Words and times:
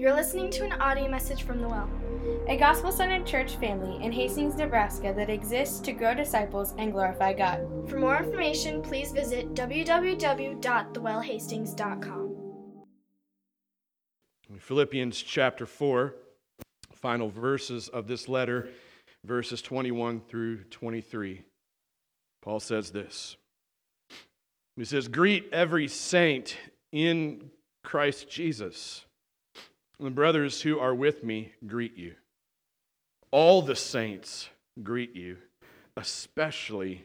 You're 0.00 0.14
listening 0.14 0.48
to 0.52 0.64
an 0.64 0.72
audio 0.80 1.10
message 1.10 1.42
from 1.42 1.60
The 1.60 1.68
Well, 1.68 1.90
a 2.48 2.56
gospel 2.56 2.90
centered 2.90 3.26
church 3.26 3.56
family 3.56 4.02
in 4.02 4.12
Hastings, 4.12 4.54
Nebraska 4.54 5.12
that 5.14 5.28
exists 5.28 5.78
to 5.80 5.92
grow 5.92 6.14
disciples 6.14 6.72
and 6.78 6.90
glorify 6.90 7.34
God. 7.34 7.66
For 7.86 7.98
more 7.98 8.16
information, 8.16 8.80
please 8.80 9.12
visit 9.12 9.52
www.thewellhastings.com. 9.52 12.36
Philippians 14.58 15.20
chapter 15.20 15.66
4, 15.66 16.14
final 16.94 17.28
verses 17.28 17.88
of 17.88 18.06
this 18.06 18.26
letter, 18.26 18.70
verses 19.26 19.60
21 19.60 20.22
through 20.22 20.64
23. 20.70 21.42
Paul 22.40 22.58
says 22.58 22.90
this 22.90 23.36
He 24.76 24.86
says, 24.86 25.08
Greet 25.08 25.50
every 25.52 25.88
saint 25.88 26.56
in 26.90 27.50
Christ 27.84 28.30
Jesus. 28.30 29.04
The 30.00 30.08
brothers 30.08 30.62
who 30.62 30.78
are 30.78 30.94
with 30.94 31.22
me 31.22 31.52
greet 31.66 31.94
you. 31.94 32.14
All 33.32 33.60
the 33.60 33.76
saints 33.76 34.48
greet 34.82 35.14
you, 35.14 35.36
especially 35.94 37.04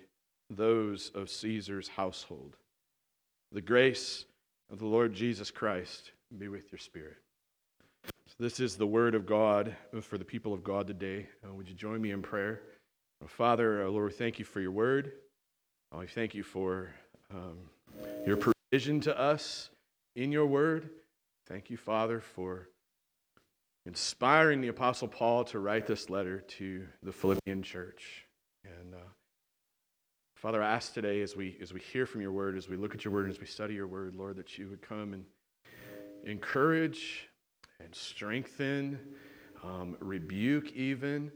those 0.49 1.11
of 1.13 1.29
Caesar's 1.29 1.89
household. 1.89 2.55
The 3.51 3.59
grace 3.59 4.23
of 4.71 4.79
the 4.79 4.85
Lord 4.85 5.13
Jesus 5.13 5.51
Christ 5.51 6.11
be 6.37 6.47
with 6.47 6.71
your 6.71 6.79
spirit. 6.79 7.17
So 8.05 8.35
this 8.39 8.61
is 8.61 8.77
the 8.77 8.87
word 8.87 9.13
of 9.13 9.25
God 9.25 9.75
for 10.01 10.17
the 10.17 10.23
people 10.23 10.53
of 10.53 10.63
God 10.63 10.87
today. 10.87 11.27
Uh, 11.43 11.53
would 11.53 11.67
you 11.67 11.75
join 11.75 12.01
me 12.01 12.11
in 12.11 12.21
prayer? 12.21 12.61
Uh, 13.21 13.27
Father, 13.27 13.85
uh, 13.85 13.89
Lord, 13.89 14.13
thank 14.13 14.39
you 14.39 14.45
for 14.45 14.61
your 14.61 14.71
word. 14.71 15.11
Uh, 15.93 15.99
I 15.99 16.05
thank 16.05 16.33
you 16.33 16.43
for 16.43 16.95
um, 17.29 17.57
your 18.25 18.37
provision 18.37 19.01
to 19.01 19.19
us 19.19 19.69
in 20.15 20.31
your 20.31 20.45
word. 20.45 20.89
Thank 21.45 21.69
you, 21.69 21.75
Father, 21.75 22.21
for 22.21 22.69
inspiring 23.85 24.61
the 24.61 24.69
Apostle 24.69 25.07
Paul 25.07 25.43
to 25.45 25.59
write 25.59 25.85
this 25.85 26.09
letter 26.09 26.41
to 26.41 26.85
the 27.03 27.11
Philippian 27.11 27.61
church. 27.61 28.25
And 28.63 28.95
uh, 28.95 29.07
Father, 30.35 30.61
I 30.61 30.73
ask 30.73 30.93
today 30.93 31.21
as 31.21 31.35
we, 31.35 31.57
as 31.61 31.73
we 31.73 31.79
hear 31.79 32.05
from 32.05 32.21
your 32.21 32.31
word, 32.31 32.57
as 32.57 32.67
we 32.67 32.77
look 32.77 32.95
at 32.95 33.05
your 33.05 33.13
word, 33.13 33.25
and 33.25 33.33
as 33.33 33.39
we 33.39 33.45
study 33.47 33.73
your 33.73 33.87
word, 33.87 34.15
Lord, 34.15 34.37
that 34.37 34.57
you 34.57 34.69
would 34.69 34.81
come 34.81 35.13
and 35.13 35.23
encourage 36.25 37.29
and 37.79 37.93
strengthen, 37.93 38.99
um, 39.63 39.97
rebuke 39.99 40.71
even, 40.73 41.31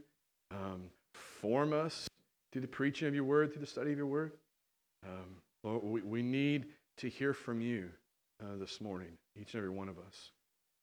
um, 0.50 0.84
form 1.12 1.72
us 1.72 2.08
through 2.52 2.62
the 2.62 2.68
preaching 2.68 3.06
of 3.06 3.14
your 3.14 3.24
word, 3.24 3.52
through 3.52 3.60
the 3.60 3.66
study 3.66 3.92
of 3.92 3.98
your 3.98 4.06
word. 4.06 4.32
Um, 5.06 5.36
Lord, 5.62 5.84
we, 5.84 6.00
we 6.02 6.22
need 6.22 6.66
to 6.98 7.08
hear 7.08 7.32
from 7.32 7.60
you 7.60 7.90
uh, 8.42 8.56
this 8.58 8.80
morning, 8.80 9.10
each 9.40 9.54
and 9.54 9.60
every 9.60 9.70
one 9.70 9.88
of 9.88 9.98
us. 9.98 10.30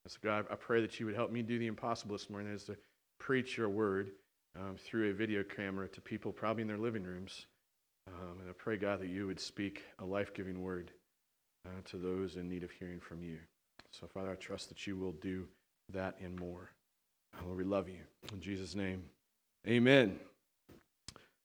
So, 0.08 0.20
God, 0.24 0.46
I 0.50 0.56
pray 0.56 0.80
that 0.82 1.00
you 1.00 1.06
would 1.06 1.16
help 1.16 1.32
me 1.32 1.42
do 1.42 1.60
the 1.60 1.68
impossible 1.68 2.16
this 2.16 2.30
morning, 2.30 2.54
is 2.54 2.64
to 2.66 2.78
preach 3.20 3.58
your 3.58 3.68
word 3.68 4.12
um, 4.58 4.78
through 4.78 5.10
a 5.10 5.14
video 5.14 5.44
camera 5.44 5.90
to 5.90 6.00
people 6.00 6.32
probably 6.32 6.62
in 6.62 6.68
their 6.68 6.78
living 6.78 7.04
rooms. 7.04 7.46
Um, 8.08 8.40
and 8.40 8.50
I 8.50 8.54
pray, 8.54 8.78
God, 8.78 9.02
that 9.02 9.10
you 9.10 9.28
would 9.28 9.40
speak 9.40 9.84
a 10.00 10.06
life 10.06 10.34
giving 10.34 10.62
word 10.62 10.92
uh, 11.66 11.82
to 11.90 11.98
those 11.98 12.38
in 12.38 12.48
need 12.48 12.64
of 12.64 12.72
hearing 12.72 13.02
from 13.02 13.22
you. 13.22 13.38
So, 13.92 14.08
Father, 14.08 14.32
I 14.32 14.36
trust 14.36 14.70
that 14.70 14.88
you 14.88 14.96
will 14.96 15.12
do 15.12 15.46
that 15.92 16.16
and 16.24 16.40
more. 16.40 16.72
Lord, 17.44 17.58
we 17.58 17.66
love 17.66 17.90
you. 17.90 18.00
In 18.32 18.40
Jesus' 18.40 18.76
name, 18.76 19.04
amen. 19.68 20.20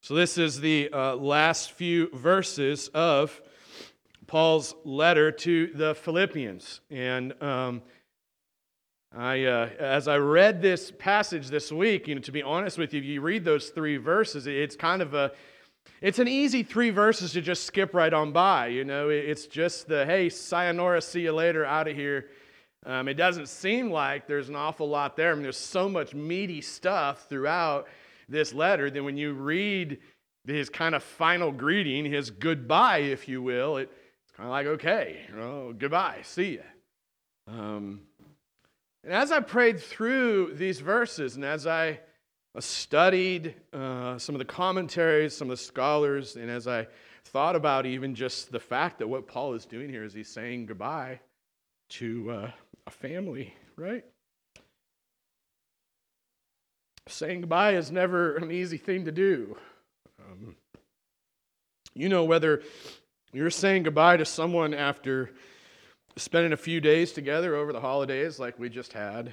So, 0.03 0.15
this 0.15 0.39
is 0.39 0.61
the 0.61 0.89
uh, 0.93 1.17
last 1.17 1.73
few 1.73 2.11
verses 2.15 2.89
of 2.95 3.41
Paul's 4.29 4.77
letter 4.85 5.33
to 5.33 5.67
the 5.75 5.97
Philippians. 5.97 6.81
And 6.91 7.41
um, 7.43 7.83
I, 9.15 9.45
uh, 9.45 9.69
as 9.79 10.09
I 10.09 10.17
read 10.17 10.63
this 10.63 10.91
passage 10.91 11.49
this 11.49 11.71
week, 11.71 12.09
you 12.09 12.15
know, 12.15 12.21
to 12.23 12.33
be 12.33 12.43
honest 12.43 12.79
with 12.79 12.95
you, 12.95 13.03
you 13.03 13.21
read 13.21 13.45
those 13.45 13.69
three 13.69 13.99
verses, 13.99 14.47
it's 14.47 14.75
kind 14.75 15.03
of 15.03 15.13
a, 15.13 15.33
it's 16.01 16.19
an 16.19 16.29
easy 16.29 16.63
three 16.63 16.89
verses 16.89 17.33
to 17.33 17.43
just 17.43 17.65
skip 17.65 17.93
right 17.93 18.13
on 18.13 18.33
by. 18.33 18.69
You 18.69 18.85
know, 18.85 19.11
it's 19.11 19.47
just 19.47 19.87
the 19.87 20.07
hey, 20.07 20.31
sayonara, 20.31 21.03
see 21.03 21.23
you 21.23 21.33
later, 21.33 21.65
out 21.65 21.89
of 21.89 21.95
here. 21.95 22.31
Um, 22.87 23.07
it 23.07 23.15
doesn't 23.15 23.49
seem 23.49 23.91
like 23.91 24.27
there's 24.27 24.49
an 24.49 24.57
awful 24.57 24.89
lot 24.89 25.17
there. 25.17 25.33
I 25.33 25.35
mean, 25.35 25.43
there's 25.43 25.59
so 25.59 25.89
much 25.89 26.15
meaty 26.15 26.63
stuff 26.63 27.29
throughout 27.29 27.89
this 28.29 28.55
letter. 28.55 28.91
Then 28.91 29.05
when 29.05 29.19
you 29.19 29.35
read 29.35 29.99
his 30.47 30.71
kind 30.71 30.95
of 30.95 31.03
final 31.03 31.53
greeting, 31.53 32.05
his 32.05 32.31
goodbye, 32.31 32.99
if 32.99 33.29
you 33.29 33.43
will, 33.43 33.77
it, 33.77 33.91
it's 34.25 34.37
kind 34.37 34.49
of 34.49 34.51
like 34.51 34.67
okay, 34.67 35.27
you 35.29 35.37
know, 35.37 35.75
goodbye, 35.77 36.21
see 36.23 36.53
you. 36.53 36.63
Um, 37.47 38.01
and 39.05 39.13
as 39.13 39.33
I 39.33 39.41
prayed 39.41 39.81
through 39.81 40.55
these 40.55 40.81
verses 40.81 41.37
and 41.37 41.45
as 41.45 41.67
I 41.67 42.01
studied 42.61 43.55
uh, 43.73 44.19
some 44.19 44.35
of 44.35 44.39
the 44.39 44.45
commentaries, 44.45 45.37
some 45.37 45.51
of 45.51 45.59
the 45.59 45.63
scholars, 45.63 46.37
and 46.37 46.51
as 46.51 46.69
I 46.69 46.87
thought 47.25 47.57
about 47.57 47.87
even 47.87 48.15
just 48.15 48.53
the 48.53 48.61
fact 48.61 48.99
that 48.99 49.09
what 49.09 49.27
Paul 49.27 49.55
is 49.55 49.65
doing 49.65 49.89
here 49.89 50.05
is 50.05 50.13
he's 50.13 50.29
saying 50.29 50.67
goodbye 50.67 51.21
to 51.91 52.31
uh, 52.31 52.51
a 52.87 52.91
family, 52.91 53.55
right? 53.77 54.05
Saying 57.09 57.41
goodbye 57.41 57.75
is 57.75 57.91
never 57.91 58.37
an 58.37 58.51
easy 58.51 58.77
thing 58.77 59.07
to 59.07 59.13
do. 59.13 59.57
Um, 60.21 60.57
you 61.95 62.09
know, 62.09 62.25
whether 62.25 62.63
you're 63.33 63.51
saying 63.51 63.85
goodbye 63.85 64.19
to 64.19 64.25
someone 64.25 64.75
after 64.75 65.31
spending 66.17 66.53
a 66.53 66.57
few 66.57 66.81
days 66.81 67.13
together 67.13 67.55
over 67.55 67.73
the 67.73 67.81
holidays 67.81 68.39
like 68.39 68.59
we 68.59 68.69
just 68.69 68.93
had. 68.93 69.33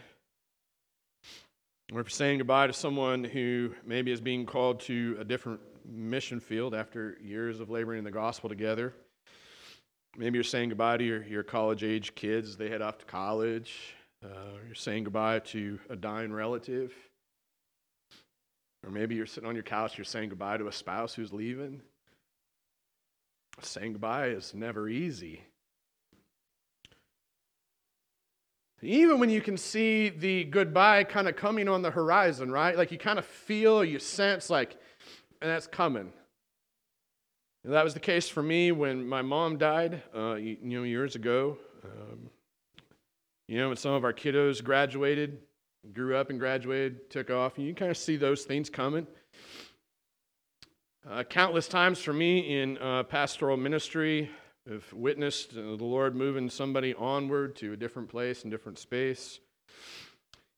Or 1.92 2.08
saying 2.08 2.38
goodbye 2.38 2.68
to 2.68 2.74
someone 2.74 3.24
who 3.24 3.74
maybe 3.86 4.12
is 4.12 4.22
being 4.22 4.46
called 4.46 4.80
to 4.82 5.18
a 5.20 5.24
different 5.24 5.60
mission 5.86 6.40
field 6.40 6.76
after 6.76 7.18
years 7.22 7.60
of 7.60 7.70
laboring 7.70 8.00
in 8.00 8.04
the 8.04 8.12
gospel 8.12 8.48
together. 8.48 8.94
Maybe 10.18 10.38
you're 10.38 10.44
saying 10.44 10.70
goodbye 10.70 10.98
to 10.98 11.04
your, 11.04 11.24
your 11.24 11.44
college 11.44 11.84
age 11.84 12.14
kids, 12.16 12.58
they 12.58 12.70
head 12.70 12.82
off 12.82 13.00
to 13.00 13.06
college. 13.06 13.96
Uh, 14.24 14.58
you're 14.66 14.76
saying 14.76 15.06
goodbye 15.06 15.40
to 15.40 15.80
a 15.90 15.96
dying 15.96 16.32
relative. 16.32 16.94
Or 18.86 18.92
maybe 18.92 19.16
you're 19.16 19.26
sitting 19.26 19.48
on 19.48 19.56
your 19.56 19.64
couch, 19.64 19.98
you're 19.98 20.06
saying 20.06 20.30
goodbye 20.30 20.58
to 20.58 20.68
a 20.68 20.72
spouse 20.72 21.14
who's 21.14 21.34
leaving. 21.34 21.82
Saying 23.62 23.94
goodbye 23.94 24.28
is 24.28 24.54
never 24.54 24.88
easy. 24.88 25.42
Even 28.82 29.20
when 29.20 29.30
you 29.30 29.42
can 29.42 29.58
see 29.58 30.10
the 30.10 30.46
goodbye 30.46 31.04
kind 31.04 31.28
of 31.28 31.36
coming 31.36 31.68
on 31.68 31.82
the 31.82 31.92
horizon, 31.92 32.52
right? 32.52 32.78
Like 32.78 32.92
you 32.92 32.98
kind 32.98 33.20
of 33.20 33.26
feel, 33.26 33.84
you 33.84 34.00
sense, 34.00 34.50
like, 34.50 34.78
and 35.42 35.50
that's 35.50 35.68
coming. 35.68 36.14
And 37.64 37.74
that 37.74 37.84
was 37.84 37.94
the 37.94 38.00
case 38.00 38.30
for 38.30 38.42
me 38.42 38.72
when 38.72 39.08
my 39.08 39.22
mom 39.22 39.58
died, 39.58 40.02
uh, 40.16 40.36
you, 40.36 40.58
know, 40.62 40.84
years 40.84 41.16
ago. 41.16 41.58
Um, 41.84 42.30
you 43.50 43.58
know, 43.58 43.68
when 43.68 43.78
some 43.78 43.94
of 43.94 44.06
our 44.06 44.14
kiddos 44.14 44.64
graduated, 44.64 45.40
grew 45.92 46.16
up 46.16 46.30
and 46.30 46.40
graduated, 46.40 47.10
took 47.10 47.30
off, 47.30 47.58
and 47.58 47.68
you 47.68 47.74
kind 47.74 47.92
of 47.92 47.98
see 47.98 48.16
those 48.16 48.44
things 48.44 48.70
coming. 48.70 49.08
Uh, 51.10 51.24
countless 51.24 51.68
times 51.68 52.00
for 52.00 52.14
me 52.14 52.62
in 52.62 52.78
uh, 52.78 53.04
pastoral 53.04 53.58
ministry, 53.58 54.30
have 54.70 54.92
witnessed 54.94 55.54
the 55.54 55.62
Lord 55.62 56.16
moving 56.16 56.50
somebody 56.50 56.94
onward 56.94 57.56
to 57.58 57.74
a 57.74 57.78
different 57.78 58.08
place 58.08 58.44
and 58.44 58.52
different 58.52 58.78
space. 58.78 59.40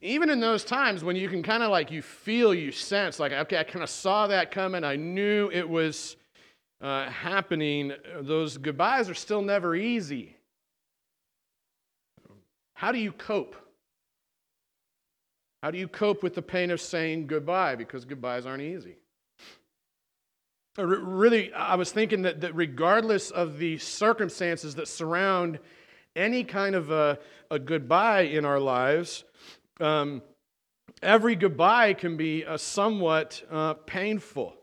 Even 0.02 0.30
in 0.30 0.40
those 0.40 0.64
times 0.64 1.04
when 1.04 1.16
you 1.16 1.30
can 1.30 1.44
kind 1.44 1.64
of 1.64 1.70
like 1.70 1.92
you 1.92 2.02
feel, 2.02 2.54
you 2.54 2.72
sense, 2.72 3.20
like, 3.20 3.32
okay, 3.32 3.58
I 3.58 3.64
kind 3.64 3.84
of 3.84 3.90
saw 3.90 4.28
that 4.28 4.52
coming, 4.52 4.84
I 4.84 4.96
knew 4.96 5.50
it 5.54 5.68
was 5.68 6.18
uh, 6.82 7.10
happening, 7.10 7.94
those 8.22 8.58
goodbyes 8.58 9.10
are 9.10 9.16
still 9.16 9.42
never 9.42 9.76
easy. 9.76 10.36
How 12.74 12.92
do 12.92 12.98
you 12.98 13.12
cope? 13.12 13.56
How 15.62 15.70
do 15.70 15.78
you 15.78 15.88
cope 15.88 16.24
with 16.24 16.34
the 16.34 16.42
pain 16.42 16.72
of 16.72 16.82
saying 16.82 17.28
goodbye? 17.28 17.76
Because 17.76 18.04
goodbyes 18.04 18.48
aren't 18.48 18.64
easy. 18.64 18.96
Really, 20.78 21.54
I 21.54 21.76
was 21.76 21.92
thinking 21.92 22.22
that, 22.22 22.42
that 22.42 22.56
regardless 22.56 23.30
of 23.30 23.58
the 23.58 23.78
circumstances 23.78 24.76
that 24.76 24.88
surround 24.88 25.60
any 26.16 26.46
kind 26.46 26.76
of 26.76 26.92
a, 26.92 27.20
a 27.50 27.60
goodbye 27.60 28.22
in 28.22 28.46
our 28.46 28.60
lives, 28.60 29.26
um, 29.82 30.22
every 31.02 31.36
goodbye 31.36 31.94
can 31.94 32.16
be 32.16 32.44
a 32.44 32.58
somewhat 32.58 33.44
uh, 33.52 33.74
painful. 33.74 34.56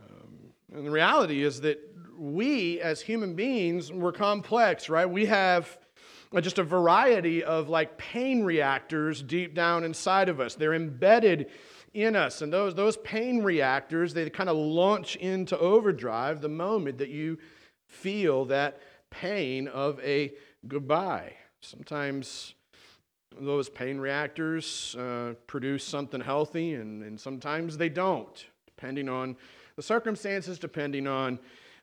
Um, 0.00 0.52
and 0.74 0.86
the 0.86 0.90
reality 0.90 1.44
is 1.44 1.60
that 1.60 1.78
we, 2.18 2.80
as 2.80 3.00
human 3.00 3.36
beings, 3.36 3.92
we're 3.92 4.12
complex, 4.12 4.88
right? 4.88 5.08
We 5.08 5.26
have 5.26 5.78
just 6.40 6.58
a 6.58 6.64
variety 6.64 7.44
of 7.44 7.68
like 7.68 7.96
pain 7.96 8.42
reactors 8.42 9.22
deep 9.22 9.54
down 9.54 9.84
inside 9.84 10.28
of 10.28 10.40
us. 10.40 10.56
They're 10.56 10.74
embedded 10.74 11.46
in 11.96 12.14
us. 12.14 12.42
And 12.42 12.52
those, 12.52 12.74
those 12.74 12.98
pain 12.98 13.42
reactors, 13.42 14.12
they 14.12 14.28
kind 14.28 14.50
of 14.50 14.56
launch 14.56 15.16
into 15.16 15.58
overdrive 15.58 16.42
the 16.42 16.48
moment 16.48 16.98
that 16.98 17.08
you 17.08 17.38
feel 17.88 18.44
that 18.46 18.80
pain 19.10 19.66
of 19.68 19.98
a 20.00 20.32
goodbye. 20.68 21.32
Sometimes 21.60 22.54
those 23.40 23.70
pain 23.70 23.98
reactors 23.98 24.94
uh, 24.96 25.34
produce 25.46 25.84
something 25.84 26.20
healthy, 26.20 26.74
and, 26.74 27.02
and 27.02 27.18
sometimes 27.18 27.78
they 27.78 27.88
don't, 27.88 28.46
depending 28.66 29.08
on 29.08 29.36
the 29.76 29.82
circumstances, 29.82 30.58
depending 30.58 31.06
on 31.06 31.38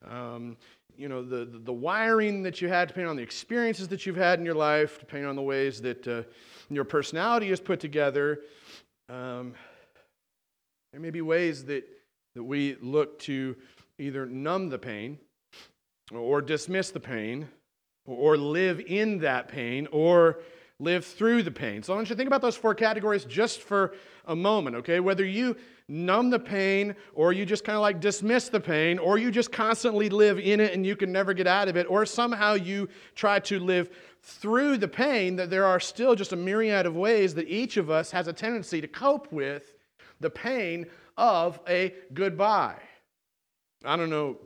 um, 0.08 0.58
you 0.96 1.08
know 1.08 1.24
the, 1.24 1.46
the, 1.46 1.74
wiring 1.74 2.44
that 2.44 2.62
you 2.62 2.68
had, 2.68 2.88
depending 2.88 3.10
on 3.10 3.16
the 3.16 3.24
experiences 3.24 3.88
that 3.88 4.06
you've 4.06 4.16
had 4.16 4.38
in 4.38 4.46
your 4.46 4.56
life, 4.56 5.00
depending 5.00 5.28
on 5.28 5.36
the 5.36 5.42
ways 5.42 5.82
that 5.82 6.08
uh, 6.08 6.22
your 6.70 6.84
personality 6.84 7.50
is 7.50 7.60
put 7.60 7.80
together. 7.80 8.42
Um, 9.10 9.54
there 10.94 11.02
may 11.02 11.10
be 11.10 11.22
ways 11.22 11.66
that, 11.66 11.84
that 12.36 12.44
we 12.44 12.78
look 12.80 13.18
to 13.18 13.56
either 13.98 14.28
numb 14.28 14.70
the 14.70 14.78
pain 14.78 15.18
or 16.12 16.40
dismiss 16.40 16.92
the 16.92 17.00
pain 17.00 17.48
or 18.06 18.38
live 18.38 18.80
in 18.80 19.18
that 19.18 19.48
pain 19.48 19.88
or 19.92 20.40
live 20.80 21.04
through 21.04 21.42
the 21.42 21.50
pain. 21.50 21.82
So 21.82 21.94
I 21.94 21.96
want 21.96 22.10
you 22.10 22.16
to 22.16 22.18
think 22.18 22.28
about 22.28 22.44
those 22.44 22.56
four 22.56 22.76
categories 22.76 23.26
just 23.26 23.62
for 23.62 23.96
a 24.26 24.36
moment, 24.36 24.76
okay? 24.76 25.00
Whether 25.00 25.26
you 25.26 25.58
numb 25.88 26.30
the 26.30 26.40
pain 26.40 26.96
or 27.16 27.34
you 27.34 27.44
just 27.44 27.64
kind 27.64 27.76
of 27.76 27.82
like 27.82 28.00
dismiss 28.00 28.50
the 28.50 28.60
pain 28.60 29.00
or 29.00 29.18
you 29.18 29.32
just 29.32 29.52
constantly 29.52 30.10
live 30.10 30.38
in 30.38 30.60
it 30.60 30.74
and 30.74 30.86
you 30.86 30.96
can 30.96 31.12
never 31.12 31.34
get 31.34 31.48
out 31.48 31.70
of 31.70 31.76
it 31.76 31.90
or 31.90 32.06
somehow 32.06 32.54
you 32.54 32.88
try 33.16 33.40
to 33.40 33.60
live 33.60 33.90
through 34.22 34.78
the 34.78 34.88
pain, 34.88 35.38
that 35.38 35.50
there 35.50 35.66
are 35.66 35.80
still 35.80 36.14
just 36.14 36.34
a 36.34 36.36
myriad 36.36 36.86
of 36.86 36.96
ways 36.96 37.34
that 37.34 37.48
each 37.48 37.78
of 37.78 37.90
us 37.90 38.12
has 38.12 38.28
a 38.28 38.34
tendency 38.34 38.80
to 38.80 38.88
cope 38.88 39.32
with 39.32 39.73
the 40.24 40.32
pain 40.32 40.88
of 41.16 41.60
a 41.68 41.94
goodbye. 42.14 42.80
I 43.86 43.96
don't 43.96 44.10
know 44.10 44.38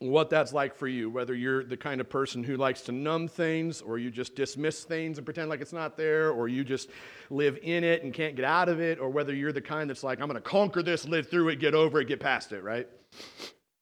what 0.00 0.30
that's 0.30 0.52
like 0.52 0.76
for 0.76 0.86
you, 0.86 1.10
whether 1.10 1.34
you're 1.34 1.64
the 1.64 1.76
kind 1.76 2.00
of 2.00 2.08
person 2.08 2.44
who 2.44 2.56
likes 2.56 2.82
to 2.82 2.92
numb 2.92 3.26
things, 3.26 3.80
or 3.80 3.98
you 3.98 4.10
just 4.10 4.36
dismiss 4.36 4.84
things 4.84 5.18
and 5.18 5.24
pretend 5.24 5.48
like 5.48 5.60
it's 5.60 5.72
not 5.72 5.96
there, 5.96 6.30
or 6.30 6.46
you 6.46 6.62
just 6.62 6.88
live 7.30 7.58
in 7.62 7.82
it 7.82 8.04
and 8.04 8.14
can't 8.14 8.36
get 8.36 8.44
out 8.44 8.68
of 8.68 8.80
it, 8.80 9.00
or 9.00 9.10
whether 9.10 9.34
you're 9.34 9.50
the 9.50 9.60
kind 9.60 9.90
that's 9.90 10.04
like, 10.04 10.20
I'm 10.20 10.28
going 10.28 10.36
to 10.36 10.40
conquer 10.40 10.84
this, 10.84 11.04
live 11.04 11.28
through 11.28 11.48
it, 11.48 11.56
get 11.56 11.74
over 11.74 12.00
it, 12.00 12.06
get 12.06 12.20
past 12.20 12.52
it, 12.52 12.62
right? 12.62 12.86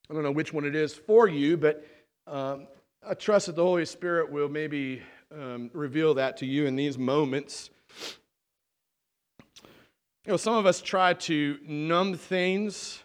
I 0.09 0.15
don't 0.15 0.23
know 0.23 0.33
which 0.33 0.55
one 0.55 0.65
it 0.65 0.75
is 0.75 0.95
for 0.95 1.29
you, 1.29 1.59
but 1.59 1.85
um, 2.27 2.67
I 3.07 3.15
trust 3.15 3.47
that 3.47 3.57
the 3.57 3.63
Holy 3.63 3.85
Spirit 3.85 4.31
will 4.31 4.49
maybe 4.49 5.03
um, 5.31 5.71
reveal 5.75 6.15
that 6.15 6.39
to 6.39 6.47
you 6.47 6.67
in 6.67 6.77
these 6.77 6.97
moments. 6.97 7.71
You 10.27 10.33
know, 10.33 10.37
some 10.37 10.55
of 10.55 10.67
us 10.67 10.83
try 10.83 11.15
to 11.15 11.59
numb 11.65 12.15
things 12.15 13.03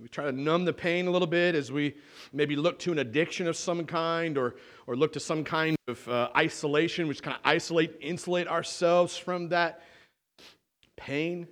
we 0.00 0.08
try 0.08 0.24
to 0.24 0.32
numb 0.32 0.64
the 0.64 0.72
pain 0.72 1.06
a 1.06 1.10
little 1.10 1.26
bit 1.26 1.54
as 1.54 1.72
we 1.72 1.94
maybe 2.32 2.54
look 2.54 2.78
to 2.80 2.92
an 2.92 2.98
addiction 2.98 3.46
of 3.46 3.56
some 3.56 3.84
kind 3.86 4.36
or, 4.36 4.56
or 4.86 4.94
look 4.94 5.12
to 5.14 5.20
some 5.20 5.42
kind 5.42 5.76
of 5.88 6.06
uh, 6.08 6.28
isolation, 6.36 7.08
which 7.08 7.22
kind 7.22 7.34
of 7.34 7.40
isolate, 7.44 7.96
insulate 8.00 8.46
ourselves 8.46 9.16
from 9.16 9.48
that 9.48 9.82
pain. 10.96 11.48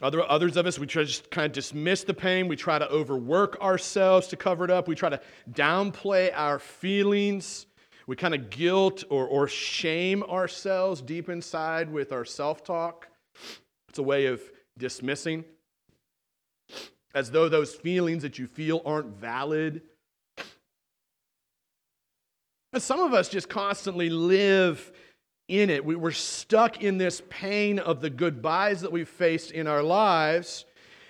Other, 0.00 0.28
others 0.28 0.56
of 0.56 0.66
us, 0.66 0.78
we 0.78 0.86
try 0.86 1.02
to 1.02 1.06
just 1.06 1.30
kind 1.30 1.46
of 1.46 1.52
dismiss 1.52 2.02
the 2.02 2.14
pain. 2.14 2.48
We 2.48 2.56
try 2.56 2.78
to 2.80 2.88
overwork 2.90 3.60
ourselves 3.60 4.26
to 4.28 4.36
cover 4.36 4.64
it 4.64 4.70
up. 4.70 4.88
We 4.88 4.96
try 4.96 5.10
to 5.10 5.20
downplay 5.52 6.32
our 6.34 6.58
feelings. 6.58 7.66
We 8.08 8.16
kind 8.16 8.34
of 8.34 8.50
guilt 8.50 9.04
or, 9.08 9.28
or 9.28 9.46
shame 9.46 10.24
ourselves 10.24 11.00
deep 11.00 11.28
inside 11.28 11.92
with 11.92 12.10
our 12.10 12.24
self 12.24 12.64
talk. 12.64 13.11
It's 13.92 13.98
a 13.98 14.02
way 14.02 14.24
of 14.24 14.40
dismissing 14.78 15.44
as 17.14 17.30
though 17.30 17.50
those 17.50 17.74
feelings 17.74 18.22
that 18.22 18.38
you 18.38 18.46
feel 18.46 18.80
aren't 18.86 19.18
valid. 19.18 19.82
And 22.72 22.82
some 22.82 23.00
of 23.00 23.12
us 23.12 23.28
just 23.28 23.50
constantly 23.50 24.08
live 24.08 24.92
in 25.46 25.68
it. 25.68 25.84
We, 25.84 25.94
are 25.94 26.10
stuck 26.10 26.82
in 26.82 26.96
this 26.96 27.20
pain 27.28 27.78
of 27.80 28.00
the 28.00 28.08
goodbyes 28.08 28.80
that 28.80 28.90
we've 28.90 29.06
faced 29.06 29.50
in 29.50 29.66
our 29.66 29.82
lives, 29.82 30.64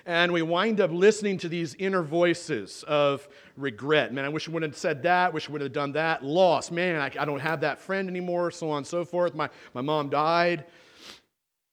and 0.05 0.32
we 0.32 0.43
wind 0.43 0.81
up 0.81 0.90
listening 0.90 1.38
to 1.38 1.49
these 1.49 1.76
inner 1.76 2.02
voices 2.02 2.82
of 2.88 3.29
regret. 3.56 4.12
Man, 4.12 4.25
I 4.25 4.29
wish 4.29 4.49
I 4.49 4.50
would 4.50 4.64
have 4.64 4.76
said 4.76 5.05
that, 5.05 5.32
wish 5.32 5.49
I 5.49 5.52
would 5.52 5.61
have 5.61 5.73
done 5.73 5.93
that. 5.93 6.25
Loss, 6.25 6.73
man, 6.73 7.00
I, 7.00 7.12
I 7.17 7.25
don't 7.25 7.38
have 7.38 7.61
that 7.61 7.79
friend 7.79 8.08
anymore, 8.08 8.50
so 8.50 8.70
on 8.70 8.79
and 8.79 8.87
so 8.88 9.05
forth. 9.05 9.37
My, 9.37 9.49
my 9.73 9.82
mom 9.82 10.11
died. 10.11 10.64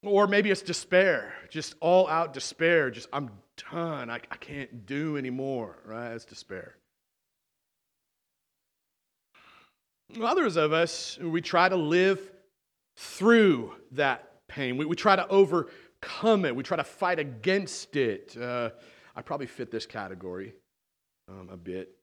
Or 0.04 0.28
maybe 0.28 0.50
it's 0.50 0.62
despair, 0.62 1.34
just 1.50 1.75
all 1.81 2.07
out 2.07 2.34
despair. 2.34 2.90
Just, 2.90 3.10
I'm 3.12 3.31
done. 3.72 4.10
I, 4.10 4.16
I 4.16 4.38
can't 4.38 4.86
do 4.86 5.18
anymore, 5.18 5.78
right? 5.86 6.13
It's 6.13 6.25
despair. 6.25 6.75
Others 10.22 10.56
of 10.56 10.74
us, 10.74 11.19
we 11.22 11.42
try 11.42 11.69
to 11.69 11.75
live 11.75 12.31
through 12.96 13.74
that 13.92 14.48
pain. 14.48 14.78
We, 14.78 14.86
we 14.86 14.96
try 14.96 15.16
to 15.16 15.28
overcome 15.28 16.46
it. 16.46 16.56
We 16.56 16.63
try 16.63 16.78
to 16.78 16.84
fight 16.84 17.19
against 17.19 17.96
it. 17.96 18.36
Uh, 18.40 18.72
I 19.16 19.22
probably 19.22 19.48
fit 19.48 19.69
this 19.69 19.86
category 19.86 20.54
um, 21.28 21.50
a 21.51 21.57
bit. 21.57 21.99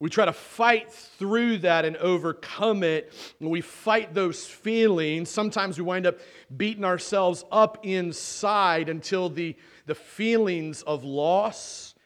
We 0.00 0.10
try 0.10 0.26
to 0.26 0.32
fight 0.32 0.92
through 0.92 1.58
that 1.58 1.84
and 1.84 1.96
overcome 1.96 2.84
it. 2.84 3.12
When 3.38 3.50
we 3.50 3.60
fight 3.60 4.14
those 4.14 4.46
feelings, 4.46 5.28
sometimes 5.28 5.76
we 5.76 5.84
wind 5.84 6.06
up 6.06 6.18
beating 6.56 6.84
ourselves 6.84 7.44
up 7.50 7.84
inside 7.84 8.88
until 8.88 9.28
the, 9.28 9.56
the 9.86 9.96
feelings 9.96 10.82
of 10.82 11.02
loss, 11.02 11.96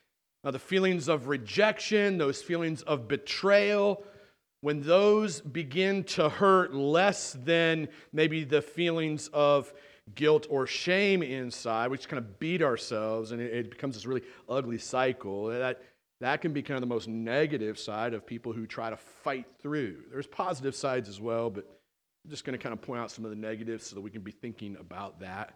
the 0.42 0.58
feelings 0.58 1.08
of 1.08 1.28
rejection, 1.28 2.16
those 2.16 2.42
feelings 2.42 2.80
of 2.82 3.08
betrayal, 3.08 4.04
when 4.62 4.80
those 4.80 5.40
begin 5.40 6.04
to 6.04 6.28
hurt 6.28 6.72
less 6.72 7.32
than 7.44 7.88
maybe 8.12 8.44
the 8.44 8.62
feelings 8.62 9.28
of 9.32 9.72
guilt 10.14 10.46
or 10.50 10.66
shame 10.66 11.22
inside, 11.22 11.90
we 11.90 11.96
just 11.96 12.08
kind 12.08 12.18
of 12.18 12.38
beat 12.38 12.62
ourselves 12.62 13.32
and 13.32 13.42
it, 13.42 13.52
it 13.52 13.70
becomes 13.70 13.96
this 13.96 14.06
really 14.06 14.22
ugly 14.48 14.78
cycle. 14.78 15.46
That 15.46 15.82
that 16.22 16.40
can 16.40 16.52
be 16.52 16.62
kind 16.62 16.76
of 16.76 16.80
the 16.82 16.94
most 16.94 17.08
negative 17.08 17.78
side 17.78 18.14
of 18.14 18.24
people 18.24 18.52
who 18.52 18.64
try 18.64 18.90
to 18.90 18.96
fight 18.96 19.46
through. 19.60 20.04
There's 20.10 20.26
positive 20.26 20.74
sides 20.74 21.08
as 21.08 21.20
well, 21.20 21.50
but 21.50 21.64
I'm 22.24 22.30
just 22.30 22.44
going 22.44 22.56
to 22.56 22.62
kind 22.62 22.72
of 22.72 22.80
point 22.80 23.00
out 23.00 23.10
some 23.10 23.24
of 23.24 23.30
the 23.30 23.36
negatives 23.36 23.88
so 23.88 23.96
that 23.96 24.02
we 24.02 24.10
can 24.10 24.22
be 24.22 24.30
thinking 24.30 24.76
about 24.78 25.18
that. 25.20 25.54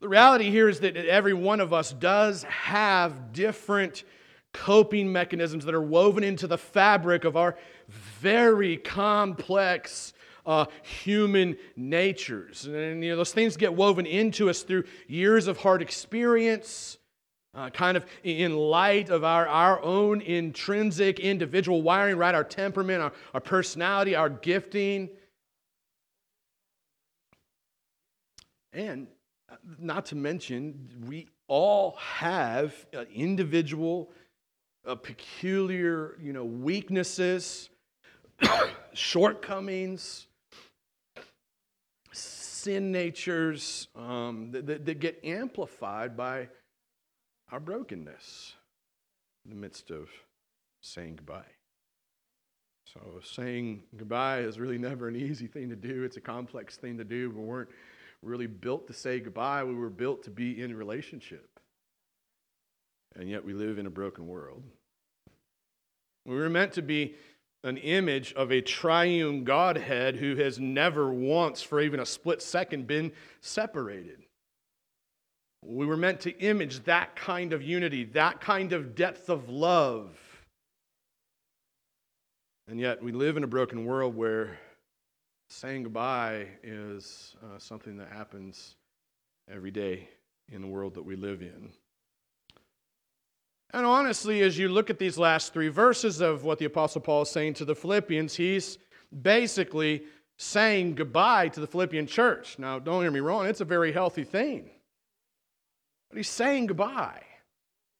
The 0.00 0.08
reality 0.08 0.50
here 0.50 0.68
is 0.68 0.80
that 0.80 0.96
every 0.96 1.34
one 1.34 1.60
of 1.60 1.72
us 1.72 1.92
does 1.92 2.44
have 2.44 3.32
different 3.32 4.04
coping 4.52 5.10
mechanisms 5.10 5.64
that 5.64 5.74
are 5.74 5.82
woven 5.82 6.22
into 6.22 6.46
the 6.46 6.58
fabric 6.58 7.24
of 7.24 7.36
our 7.36 7.56
very 8.20 8.76
complex 8.76 10.12
uh, 10.46 10.66
human 10.82 11.56
natures. 11.74 12.66
And 12.66 13.02
you 13.02 13.10
know, 13.10 13.16
those 13.16 13.32
things 13.32 13.56
get 13.56 13.74
woven 13.74 14.06
into 14.06 14.48
us 14.48 14.62
through 14.62 14.84
years 15.08 15.48
of 15.48 15.56
hard 15.58 15.82
experience 15.82 16.98
uh, 17.54 17.70
kind 17.70 17.96
of 17.96 18.04
in 18.22 18.56
light 18.56 19.10
of 19.10 19.24
our, 19.24 19.46
our 19.46 19.82
own 19.82 20.20
intrinsic 20.20 21.20
individual 21.20 21.82
wiring, 21.82 22.16
right? 22.16 22.34
Our 22.34 22.44
temperament, 22.44 23.02
our, 23.02 23.12
our 23.32 23.40
personality, 23.40 24.14
our 24.14 24.28
gifting. 24.28 25.10
And 28.72 29.06
uh, 29.50 29.56
not 29.78 30.06
to 30.06 30.16
mention, 30.16 30.88
we 31.06 31.28
all 31.46 31.96
have 31.98 32.74
uh, 32.96 33.04
individual, 33.14 34.10
uh, 34.86 34.96
peculiar, 34.96 36.16
you 36.20 36.32
know, 36.32 36.44
weaknesses, 36.44 37.70
shortcomings, 38.94 40.26
sin 42.12 42.90
natures 42.90 43.88
um, 43.94 44.50
that, 44.50 44.66
that, 44.66 44.86
that 44.86 44.98
get 44.98 45.20
amplified 45.22 46.16
by 46.16 46.48
our 47.50 47.60
brokenness 47.60 48.54
in 49.44 49.50
the 49.50 49.56
midst 49.56 49.90
of 49.90 50.08
saying 50.80 51.16
goodbye. 51.16 51.44
So, 52.92 53.20
saying 53.24 53.82
goodbye 53.96 54.40
is 54.40 54.58
really 54.58 54.78
never 54.78 55.08
an 55.08 55.16
easy 55.16 55.46
thing 55.46 55.68
to 55.70 55.76
do. 55.76 56.04
It's 56.04 56.16
a 56.16 56.20
complex 56.20 56.76
thing 56.76 56.98
to 56.98 57.04
do. 57.04 57.30
We 57.30 57.42
weren't 57.42 57.70
really 58.22 58.46
built 58.46 58.86
to 58.86 58.92
say 58.92 59.20
goodbye, 59.20 59.64
we 59.64 59.74
were 59.74 59.90
built 59.90 60.22
to 60.24 60.30
be 60.30 60.62
in 60.62 60.74
relationship. 60.74 61.48
And 63.16 63.28
yet, 63.28 63.44
we 63.44 63.52
live 63.52 63.78
in 63.78 63.86
a 63.86 63.90
broken 63.90 64.26
world. 64.26 64.62
We 66.26 66.34
were 66.34 66.48
meant 66.48 66.72
to 66.72 66.82
be 66.82 67.16
an 67.62 67.76
image 67.78 68.32
of 68.34 68.52
a 68.52 68.60
triune 68.60 69.44
Godhead 69.44 70.16
who 70.16 70.36
has 70.36 70.58
never 70.58 71.12
once, 71.12 71.62
for 71.62 71.80
even 71.80 72.00
a 72.00 72.06
split 72.06 72.42
second, 72.42 72.86
been 72.86 73.12
separated. 73.40 74.23
We 75.66 75.86
were 75.86 75.96
meant 75.96 76.20
to 76.20 76.38
image 76.38 76.84
that 76.84 77.16
kind 77.16 77.52
of 77.52 77.62
unity, 77.62 78.04
that 78.04 78.40
kind 78.40 78.72
of 78.72 78.94
depth 78.94 79.30
of 79.30 79.48
love. 79.48 80.10
And 82.68 82.78
yet, 82.78 83.02
we 83.02 83.12
live 83.12 83.36
in 83.36 83.44
a 83.44 83.48
broken 83.48 83.84
world 83.84 84.14
where 84.14 84.58
saying 85.48 85.84
goodbye 85.84 86.46
is 86.62 87.34
uh, 87.42 87.58
something 87.58 87.96
that 87.96 88.08
happens 88.08 88.76
every 89.50 89.70
day 89.70 90.08
in 90.50 90.60
the 90.60 90.66
world 90.66 90.94
that 90.94 91.04
we 91.04 91.16
live 91.16 91.42
in. 91.42 91.70
And 93.72 93.84
honestly, 93.84 94.42
as 94.42 94.58
you 94.58 94.68
look 94.68 94.90
at 94.90 94.98
these 94.98 95.18
last 95.18 95.52
three 95.52 95.68
verses 95.68 96.20
of 96.20 96.44
what 96.44 96.58
the 96.58 96.64
Apostle 96.64 97.00
Paul 97.00 97.22
is 97.22 97.30
saying 97.30 97.54
to 97.54 97.64
the 97.64 97.74
Philippians, 97.74 98.34
he's 98.34 98.78
basically 99.22 100.04
saying 100.38 100.94
goodbye 100.94 101.48
to 101.48 101.60
the 101.60 101.66
Philippian 101.66 102.06
church. 102.06 102.58
Now, 102.58 102.78
don't 102.78 103.02
hear 103.02 103.10
me 103.10 103.20
wrong, 103.20 103.46
it's 103.46 103.60
a 103.60 103.64
very 103.64 103.92
healthy 103.92 104.24
thing. 104.24 104.70
But 106.14 106.18
he's 106.18 106.28
saying 106.28 106.66
goodbye. 106.66 107.22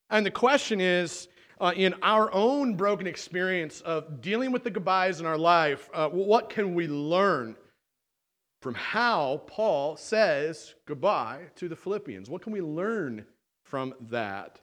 And 0.09 0.25
the 0.25 0.31
question 0.31 0.81
is 0.81 1.27
uh, 1.61 1.73
in 1.75 1.97
our 2.01 2.33
own 2.33 2.77
broken 2.77 3.09
experience 3.09 3.81
of 3.81 4.21
dealing 4.21 4.53
with 4.53 4.63
the 4.63 4.71
goodbyes 4.71 5.19
in 5.19 5.27
our 5.27 5.37
life, 5.37 5.91
uh, 5.93 6.11
what 6.11 6.49
can 6.49 6.77
we 6.77 6.87
learn 6.87 7.57
from 8.63 8.75
how 8.75 9.43
Paul 9.49 9.97
says 9.97 10.77
goodbye 10.87 11.41
to 11.57 11.69
the 11.69 11.75
Philippians? 11.75 12.31
What 12.31 12.41
can 12.41 12.53
we 12.53 12.61
learn 12.61 13.27
from 13.65 13.95
that? 14.03 14.61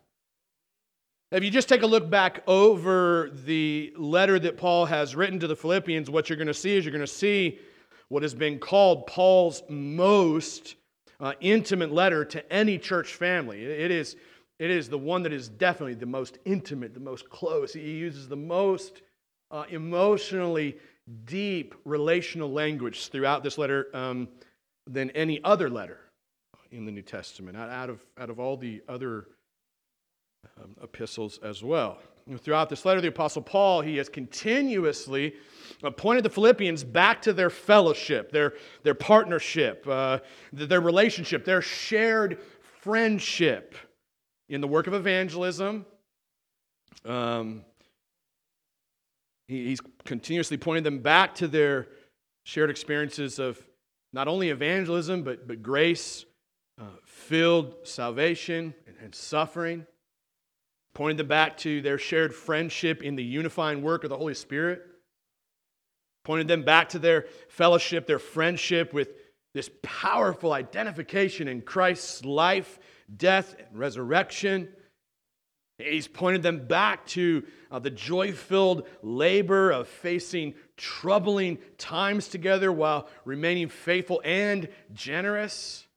If 1.33 1.43
you 1.43 1.51
just 1.51 1.67
take 1.67 1.83
a 1.83 1.87
look 1.87 2.09
back 2.09 2.43
over 2.47 3.31
the 3.33 3.91
letter 3.97 4.39
that 4.39 4.55
Paul 4.55 4.85
has 4.85 5.13
written 5.13 5.41
to 5.41 5.47
the 5.47 5.57
Philippians, 5.57 6.09
what 6.09 6.29
you're 6.29 6.37
going 6.37 6.47
to 6.47 6.53
see 6.53 6.77
is 6.77 6.85
you're 6.85 6.93
going 6.93 7.01
to 7.01 7.05
see 7.05 7.59
what 8.07 8.23
has 8.23 8.33
been 8.33 8.59
called 8.59 9.07
Paul's 9.07 9.61
most 9.67 10.77
uh, 11.21 11.33
intimate 11.39 11.91
letter 11.91 12.25
to 12.25 12.51
any 12.51 12.77
church 12.77 13.13
family. 13.13 13.63
It 13.63 13.91
is, 13.91 14.15
it 14.59 14.71
is 14.71 14.89
the 14.89 14.97
one 14.97 15.23
that 15.23 15.31
is 15.31 15.47
definitely 15.47 15.93
the 15.93 16.07
most 16.07 16.39
intimate, 16.45 16.93
the 16.93 16.99
most 16.99 17.29
close. 17.29 17.73
He 17.73 17.91
uses 17.91 18.27
the 18.27 18.35
most 18.35 19.01
uh, 19.51 19.65
emotionally 19.69 20.77
deep 21.25 21.75
relational 21.85 22.51
language 22.51 23.09
throughout 23.09 23.43
this 23.43 23.57
letter 23.57 23.87
um, 23.93 24.27
than 24.87 25.11
any 25.11 25.43
other 25.43 25.69
letter 25.69 25.99
in 26.71 26.85
the 26.85 26.91
New 26.91 27.01
Testament, 27.01 27.57
out 27.57 27.89
of, 27.89 28.03
out 28.17 28.29
of 28.29 28.39
all 28.39 28.57
the 28.57 28.81
other 28.87 29.27
um, 30.57 30.75
epistles 30.81 31.39
as 31.43 31.63
well. 31.63 31.99
Throughout 32.37 32.69
this 32.69 32.85
letter, 32.85 33.01
the 33.01 33.09
Apostle 33.09 33.41
Paul, 33.41 33.81
he 33.81 33.97
has 33.97 34.07
continuously 34.07 35.33
pointed 35.97 36.23
the 36.23 36.29
Philippians 36.29 36.83
back 36.83 37.21
to 37.23 37.33
their 37.33 37.49
fellowship, 37.49 38.31
their, 38.31 38.53
their 38.83 38.93
partnership, 38.93 39.85
uh, 39.87 40.19
their 40.53 40.81
relationship, 40.81 41.43
their 41.43 41.61
shared 41.61 42.39
friendship 42.81 43.75
in 44.49 44.61
the 44.61 44.67
work 44.67 44.87
of 44.87 44.93
evangelism. 44.93 45.85
Um, 47.05 47.65
he, 49.47 49.65
he's 49.65 49.81
continuously 50.05 50.57
pointing 50.57 50.83
them 50.83 50.99
back 50.99 51.35
to 51.35 51.47
their 51.47 51.87
shared 52.43 52.69
experiences 52.69 53.39
of 53.39 53.59
not 54.13 54.27
only 54.27 54.49
evangelism, 54.49 55.23
but, 55.23 55.47
but 55.47 55.63
grace 55.63 56.25
uh, 56.79 56.85
filled 57.05 57.75
salvation 57.83 58.73
and, 58.87 58.95
and 59.01 59.15
suffering 59.15 59.85
pointing 60.93 61.17
them 61.17 61.27
back 61.27 61.57
to 61.57 61.81
their 61.81 61.97
shared 61.97 62.33
friendship 62.33 63.03
in 63.03 63.15
the 63.15 63.23
unifying 63.23 63.81
work 63.81 64.03
of 64.03 64.09
the 64.09 64.17
Holy 64.17 64.33
Spirit, 64.33 64.81
pointed 66.23 66.47
them 66.47 66.63
back 66.63 66.89
to 66.89 66.99
their 66.99 67.25
fellowship, 67.49 68.05
their 68.05 68.19
friendship 68.19 68.93
with 68.93 69.09
this 69.53 69.69
powerful 69.81 70.53
identification 70.53 71.47
in 71.47 71.61
Christ's 71.61 72.23
life, 72.23 72.79
death, 73.15 73.55
and 73.57 73.77
resurrection. 73.77 74.69
He's 75.77 76.07
pointed 76.07 76.43
them 76.43 76.67
back 76.67 77.05
to 77.07 77.43
uh, 77.71 77.79
the 77.79 77.89
joy 77.89 78.33
filled 78.33 78.87
labor 79.01 79.71
of 79.71 79.87
facing 79.87 80.53
troubling 80.77 81.57
times 81.77 82.27
together 82.27 82.71
while 82.71 83.09
remaining 83.25 83.69
faithful 83.69 84.21
and 84.23 84.69
generous. 84.93 85.87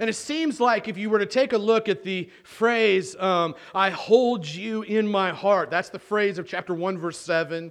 And 0.00 0.08
it 0.08 0.14
seems 0.14 0.60
like 0.60 0.88
if 0.88 0.96
you 0.96 1.10
were 1.10 1.18
to 1.18 1.26
take 1.26 1.52
a 1.52 1.58
look 1.58 1.86
at 1.86 2.02
the 2.02 2.30
phrase, 2.42 3.14
um, 3.16 3.54
I 3.74 3.90
hold 3.90 4.48
you 4.48 4.80
in 4.80 5.06
my 5.06 5.30
heart, 5.30 5.70
that's 5.70 5.90
the 5.90 5.98
phrase 5.98 6.38
of 6.38 6.46
chapter 6.46 6.72
1, 6.72 6.96
verse 6.96 7.18
7. 7.18 7.70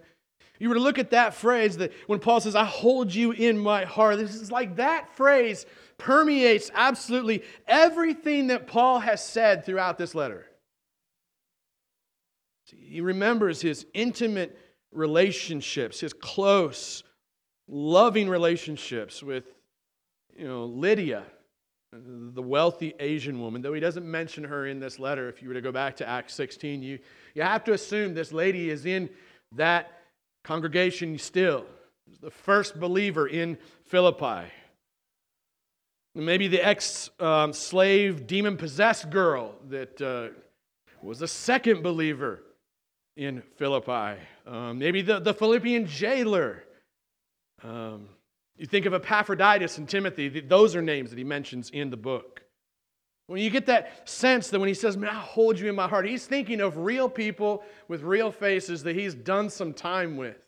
You 0.60 0.70
were 0.70 0.76
to 0.76 0.82
look 0.82 1.00
at 1.00 1.10
that 1.10 1.34
phrase 1.34 1.78
that 1.78 1.92
when 2.06 2.20
Paul 2.20 2.40
says, 2.40 2.56
I 2.56 2.66
hold 2.66 3.16
you 3.16 3.32
in 3.32 3.58
my 3.58 3.84
heart, 3.84 4.18
this 4.18 4.36
is 4.36 4.52
like 4.52 4.76
that 4.76 5.10
phrase 5.16 5.66
permeates 5.98 6.70
absolutely 6.76 7.44
everything 7.68 8.48
that 8.48 8.68
Paul 8.68 9.00
has 9.00 9.26
said 9.26 9.66
throughout 9.66 9.98
this 9.98 10.14
letter. 10.14 10.46
He 12.66 13.02
remembers 13.02 13.60
his 13.60 13.88
intimate 13.96 14.56
relationships, 14.92 16.00
his 16.00 16.14
close, 16.14 17.04
loving 17.68 18.30
relationships 18.30 19.24
with 19.24 19.46
you 20.38 20.48
know, 20.48 20.66
Lydia 20.66 21.24
the 21.92 22.42
wealthy 22.42 22.94
Asian 23.00 23.40
woman, 23.40 23.62
though 23.62 23.74
he 23.74 23.80
doesn't 23.80 24.10
mention 24.10 24.44
her 24.44 24.68
in 24.68 24.80
this 24.80 25.00
letter, 25.00 25.28
if 25.28 25.42
you 25.42 25.48
were 25.48 25.56
to 25.56 25.62
go 25.62 25.72
back 25.72 25.96
to 25.98 26.08
Acts 26.08 26.36
16, 26.36 26.84
you, 26.84 27.00
you 27.34 27.42
have 27.42 27.64
to 27.64 27.74
assume 27.74 28.14
this 28.14 28.32
lady 28.32 28.70
is 28.70 28.86
in 28.86 29.10
that 29.56 30.04
congregation 30.44 31.18
still, 31.18 31.66
the 32.22 32.30
first 32.30 32.80
believer 32.80 33.28
in 33.28 33.58
Philippi. 33.86 34.52
Maybe 36.16 36.48
the 36.48 36.66
ex 36.66 37.10
um, 37.20 37.54
slave, 37.54 38.28
demon 38.28 38.58
possessed 38.58 39.10
girl 39.10 39.56
that 39.70 40.02
uh, 40.02 40.30
was 41.02 41.20
the 41.20 41.28
second 41.28 41.82
believer 41.82 42.42
in 43.16 43.42
Philippi. 43.58 44.20
Um, 44.46 44.80
maybe 44.80 45.02
the, 45.02 45.20
the 45.20 45.34
Philippian 45.34 45.86
jailer. 45.86 46.64
Um, 47.64 48.10
you 48.60 48.68
think 48.68 48.86
of 48.86 48.94
Epaphroditus 48.94 49.78
and 49.78 49.88
Timothy, 49.88 50.28
those 50.42 50.76
are 50.76 50.82
names 50.82 51.10
that 51.10 51.18
he 51.18 51.24
mentions 51.24 51.70
in 51.70 51.90
the 51.90 51.98
book. 51.98 52.44
When 53.28 53.42
you 53.42 53.50
get 53.50 53.68
that 53.68 54.10
sense 54.10 54.50
that 54.50 54.60
when 54.60 54.68
he 54.68 54.74
says, 54.74 54.98
Man, 54.98 55.10
I 55.10 55.14
hold 55.14 55.60
you 55.60 55.70
in 55.70 55.76
my 55.76 55.88
heart, 55.88 56.08
he's 56.08 56.26
thinking 56.26 56.60
of 56.60 56.78
real 56.78 57.08
people 57.08 57.64
with 57.88 58.02
real 58.02 58.32
faces 58.32 58.84
that 58.84 58.96
he's 58.96 59.14
done 59.14 59.50
some 59.50 59.74
time 59.74 60.18
with. 60.18 60.46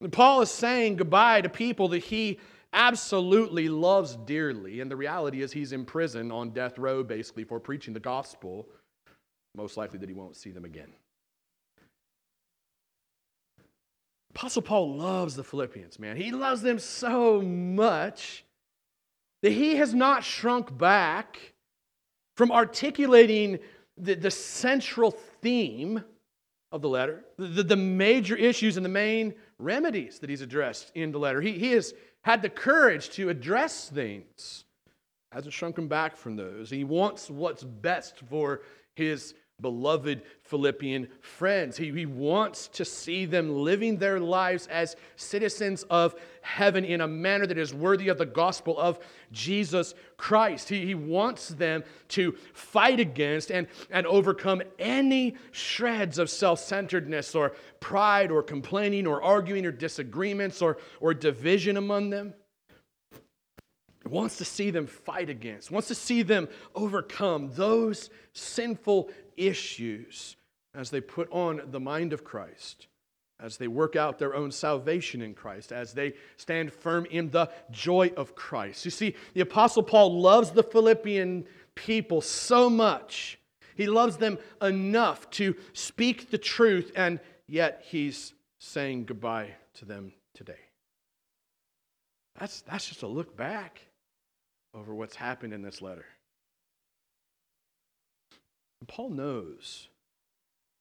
And 0.00 0.12
Paul 0.12 0.42
is 0.42 0.50
saying 0.50 0.96
goodbye 0.96 1.40
to 1.40 1.48
people 1.48 1.88
that 1.88 1.98
he 2.00 2.38
absolutely 2.72 3.68
loves 3.68 4.16
dearly. 4.16 4.80
And 4.80 4.90
the 4.90 4.96
reality 4.96 5.40
is, 5.40 5.52
he's 5.52 5.72
in 5.72 5.84
prison 5.84 6.30
on 6.30 6.50
death 6.50 6.78
row, 6.78 7.02
basically, 7.02 7.44
for 7.44 7.58
preaching 7.58 7.94
the 7.94 8.00
gospel. 8.00 8.68
Most 9.56 9.76
likely 9.76 9.98
that 10.00 10.08
he 10.08 10.14
won't 10.14 10.36
see 10.36 10.50
them 10.50 10.64
again. 10.64 10.92
Apostle 14.38 14.62
Paul 14.62 14.94
loves 14.96 15.34
the 15.34 15.42
Philippians, 15.42 15.98
man. 15.98 16.16
He 16.16 16.30
loves 16.30 16.62
them 16.62 16.78
so 16.78 17.42
much 17.42 18.44
that 19.42 19.50
he 19.50 19.74
has 19.74 19.92
not 19.92 20.22
shrunk 20.22 20.78
back 20.78 21.54
from 22.36 22.52
articulating 22.52 23.58
the, 23.96 24.14
the 24.14 24.30
central 24.30 25.10
theme 25.42 26.04
of 26.70 26.82
the 26.82 26.88
letter, 26.88 27.24
the, 27.36 27.64
the 27.64 27.74
major 27.74 28.36
issues 28.36 28.76
and 28.76 28.86
the 28.86 28.90
main 28.90 29.34
remedies 29.58 30.20
that 30.20 30.30
he's 30.30 30.40
addressed 30.40 30.92
in 30.94 31.10
the 31.10 31.18
letter. 31.18 31.40
He, 31.40 31.58
he 31.58 31.72
has 31.72 31.92
had 32.22 32.40
the 32.40 32.48
courage 32.48 33.10
to 33.10 33.30
address 33.30 33.88
things, 33.88 34.66
hasn't 35.32 35.52
shrunken 35.52 35.88
back 35.88 36.16
from 36.16 36.36
those. 36.36 36.70
He 36.70 36.84
wants 36.84 37.28
what's 37.28 37.64
best 37.64 38.20
for 38.20 38.60
his 38.94 39.34
beloved 39.60 40.22
Philippian 40.42 41.08
friends. 41.20 41.76
He, 41.76 41.90
he 41.90 42.06
wants 42.06 42.68
to 42.68 42.84
see 42.84 43.24
them 43.24 43.50
living 43.50 43.96
their 43.96 44.20
lives 44.20 44.66
as 44.68 44.96
citizens 45.16 45.82
of 45.90 46.14
heaven 46.42 46.84
in 46.84 47.00
a 47.00 47.08
manner 47.08 47.46
that 47.46 47.58
is 47.58 47.74
worthy 47.74 48.08
of 48.08 48.18
the 48.18 48.26
gospel 48.26 48.78
of 48.78 49.00
Jesus 49.32 49.94
Christ. 50.16 50.68
He, 50.68 50.86
he 50.86 50.94
wants 50.94 51.48
them 51.48 51.82
to 52.08 52.36
fight 52.52 53.00
against 53.00 53.50
and, 53.50 53.66
and 53.90 54.06
overcome 54.06 54.62
any 54.78 55.36
shreds 55.50 56.18
of 56.18 56.30
self 56.30 56.60
centeredness 56.60 57.34
or 57.34 57.54
pride 57.80 58.30
or 58.30 58.42
complaining 58.42 59.06
or 59.06 59.22
arguing 59.22 59.66
or 59.66 59.72
disagreements 59.72 60.62
or, 60.62 60.78
or 61.00 61.14
division 61.14 61.76
among 61.76 62.10
them 62.10 62.34
wants 64.08 64.38
to 64.38 64.44
see 64.44 64.70
them 64.70 64.86
fight 64.86 65.28
against, 65.28 65.70
wants 65.70 65.88
to 65.88 65.94
see 65.94 66.22
them 66.22 66.48
overcome 66.74 67.50
those 67.54 68.08
sinful 68.32 69.10
issues 69.38 70.36
as 70.74 70.90
they 70.90 71.00
put 71.00 71.30
on 71.30 71.62
the 71.70 71.80
mind 71.80 72.12
of 72.12 72.24
Christ, 72.24 72.86
as 73.40 73.56
they 73.56 73.68
work 73.68 73.96
out 73.96 74.18
their 74.18 74.34
own 74.34 74.50
salvation 74.50 75.22
in 75.22 75.34
Christ, 75.34 75.72
as 75.72 75.92
they 75.92 76.14
stand 76.36 76.72
firm 76.72 77.06
in 77.06 77.30
the 77.30 77.50
joy 77.70 78.12
of 78.16 78.34
Christ. 78.34 78.84
You 78.84 78.90
see, 78.90 79.14
the 79.34 79.40
Apostle 79.40 79.82
Paul 79.82 80.20
loves 80.20 80.50
the 80.50 80.62
Philippian 80.62 81.46
people 81.74 82.20
so 82.20 82.68
much. 82.68 83.38
He 83.76 83.86
loves 83.86 84.16
them 84.16 84.38
enough 84.60 85.30
to 85.30 85.54
speak 85.72 86.30
the 86.30 86.38
truth, 86.38 86.92
and 86.96 87.20
yet 87.46 87.84
he's 87.86 88.34
saying 88.58 89.04
goodbye 89.04 89.54
to 89.74 89.84
them 89.84 90.12
today. 90.34 90.58
That's, 92.38 92.60
that's 92.62 92.88
just 92.88 93.02
a 93.02 93.06
look 93.06 93.36
back 93.36 93.80
over 94.74 94.94
what's 94.94 95.16
happened 95.16 95.52
in 95.52 95.62
this 95.62 95.82
letter. 95.82 96.04
And 98.80 98.88
Paul 98.88 99.10
knows. 99.10 99.88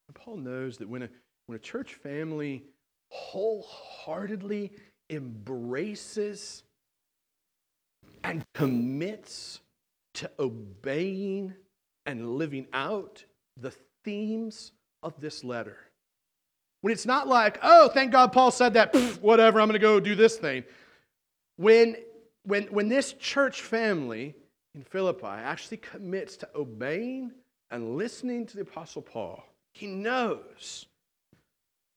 And 0.07 0.15
Paul 0.15 0.37
knows 0.37 0.77
that 0.77 0.87
when 0.87 1.03
a, 1.03 1.09
when 1.47 1.55
a 1.55 1.59
church 1.59 1.95
family 1.95 2.63
wholeheartedly 3.09 4.71
embraces 5.09 6.63
and 8.23 8.43
commits 8.53 9.61
to 10.15 10.29
obeying 10.39 11.53
and 12.05 12.37
living 12.37 12.67
out 12.73 13.23
the 13.59 13.73
themes 14.03 14.71
of 15.03 15.19
this 15.19 15.43
letter, 15.43 15.77
When 16.81 16.93
it's 16.93 17.05
not 17.05 17.27
like, 17.27 17.59
oh, 17.63 17.89
thank 17.89 18.11
God 18.11 18.31
Paul 18.31 18.51
said 18.51 18.73
that, 18.75 18.95
whatever, 19.21 19.59
I'm 19.59 19.67
going 19.67 19.73
to 19.73 19.79
go 19.79 19.99
do 19.99 20.15
this 20.15 20.37
thing. 20.37 20.63
When, 21.57 21.95
when, 22.43 22.63
when 22.65 22.87
this 22.87 23.13
church 23.13 23.61
family 23.61 24.35
in 24.75 24.83
Philippi 24.83 25.25
actually 25.25 25.77
commits 25.77 26.37
to 26.37 26.49
obeying 26.55 27.31
and 27.71 27.97
listening 27.97 28.45
to 28.47 28.55
the 28.55 28.62
Apostle 28.62 29.01
Paul, 29.01 29.43
he 29.74 29.88
knows 29.88 30.86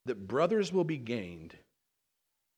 that 0.06 0.26
brothers 0.26 0.72
will 0.72 0.84
be 0.84 0.98
gained. 0.98 1.54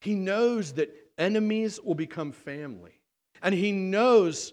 He 0.00 0.14
knows 0.14 0.72
that 0.74 0.94
enemies 1.18 1.78
will 1.82 1.94
become 1.94 2.32
family. 2.32 2.98
And 3.42 3.54
he 3.54 3.72
knows 3.72 4.52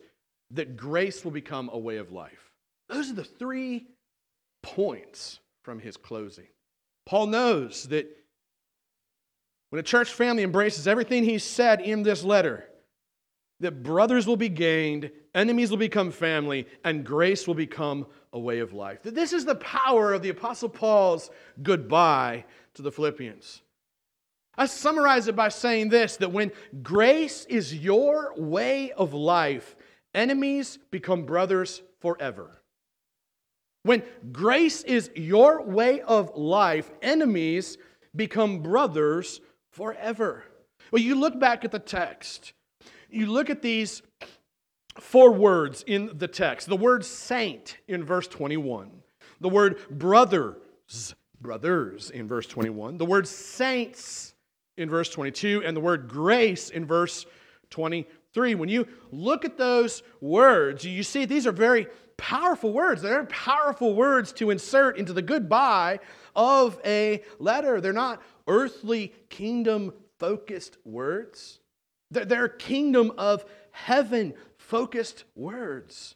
that 0.52 0.76
grace 0.76 1.24
will 1.24 1.32
become 1.32 1.70
a 1.72 1.78
way 1.78 1.98
of 1.98 2.12
life. 2.12 2.52
Those 2.88 3.10
are 3.12 3.16
the 3.16 3.24
three 3.24 3.88
points 4.64 5.40
from 5.64 5.80
his 5.80 5.96
closing. 5.96 6.48
Paul 7.06 7.28
knows 7.28 7.84
that 7.86 8.08
when 9.70 9.80
a 9.80 9.84
church 9.84 10.12
family 10.12 10.44
embraces 10.44 10.88
everything 10.88 11.24
he 11.24 11.38
said 11.38 11.82
in 11.82 12.04
this 12.04 12.24
letter, 12.24 12.69
that 13.60 13.84
brothers 13.84 14.26
will 14.26 14.38
be 14.38 14.50
gained, 14.50 15.12
enemies 15.36 15.70
will 15.70 15.78
become 15.78 16.12
family, 16.12 16.68
and 16.84 17.06
grace 17.06 17.48
will 17.48 17.56
become 17.56 18.06
a 18.32 18.40
way 18.40 18.60
of 18.60 18.74
life. 18.74 19.04
That 19.04 19.16
this 19.16 19.34
is 19.34 19.46
the 19.46 19.56
power 19.56 20.14
of 20.14 20.22
the 20.22 20.30
Apostle 20.30 20.70
Paul's 20.70 21.30
goodbye 21.62 22.46
to 22.76 22.82
the 22.82 22.92
Philippians. 22.92 23.62
I 24.58 24.66
summarize 24.66 25.28
it 25.28 25.36
by 25.36 25.50
saying 25.50 25.90
this 25.90 26.18
that 26.18 26.32
when 26.32 26.52
grace 26.84 27.46
is 27.46 27.74
your 27.74 28.34
way 28.38 28.92
of 28.92 29.14
life, 29.14 29.76
enemies 30.14 30.80
become 30.92 31.26
brothers 31.26 31.82
forever. 32.00 32.62
When 33.84 34.04
grace 34.32 34.84
is 34.84 35.10
your 35.16 35.64
way 35.64 36.02
of 36.02 36.36
life, 36.36 36.92
enemies 37.02 37.78
become 38.16 38.62
brothers 38.62 39.40
forever. 39.72 40.44
Well, 40.92 41.02
you 41.02 41.16
look 41.16 41.40
back 41.40 41.64
at 41.64 41.72
the 41.72 41.80
text, 41.80 42.54
you 43.10 43.28
look 43.28 43.50
at 43.50 43.62
these 43.62 44.02
four 45.00 45.32
words 45.32 45.84
in 45.88 46.12
the 46.18 46.28
text 46.28 46.68
the 46.68 46.76
word 46.76 47.06
saint 47.06 47.78
in 47.88 48.04
verse 48.04 48.28
21, 48.28 48.92
the 49.40 49.50
word 49.50 49.80
brothers, 49.90 51.16
brothers 51.42 52.10
in 52.10 52.28
verse 52.28 52.48
21, 52.48 52.98
the 52.98 53.06
word 53.06 53.28
saints 53.28 54.34
in 54.78 54.90
verse 54.90 55.10
22, 55.10 55.64
and 55.66 55.76
the 55.76 55.82
word 55.82 56.08
grace 56.08 56.70
in 56.70 56.86
verse 56.86 57.26
23. 57.70 58.56
When 58.56 58.70
you 58.70 58.88
look 59.12 59.46
at 59.46 59.58
those 59.58 60.04
words, 60.22 60.86
you 60.86 61.04
see 61.04 61.26
these 61.26 61.46
are 61.46 61.52
very 61.52 61.88
powerful 62.18 62.74
words. 62.74 63.02
They're 63.02 63.26
powerful 63.26 63.96
words 63.96 64.34
to 64.34 64.50
insert 64.50 64.98
into 64.98 65.14
the 65.14 65.22
goodbye 65.22 66.00
of 66.36 66.80
a 66.86 67.24
letter. 67.40 67.82
They're 67.82 67.94
not 67.94 68.22
earthly 68.48 69.14
kingdom 69.30 69.94
focused 70.20 70.78
words, 70.84 71.59
they're 72.12 72.50
kingdom 72.50 73.12
of 73.18 73.46
heaven 73.72 74.34
focused 74.58 75.24
words. 75.36 76.16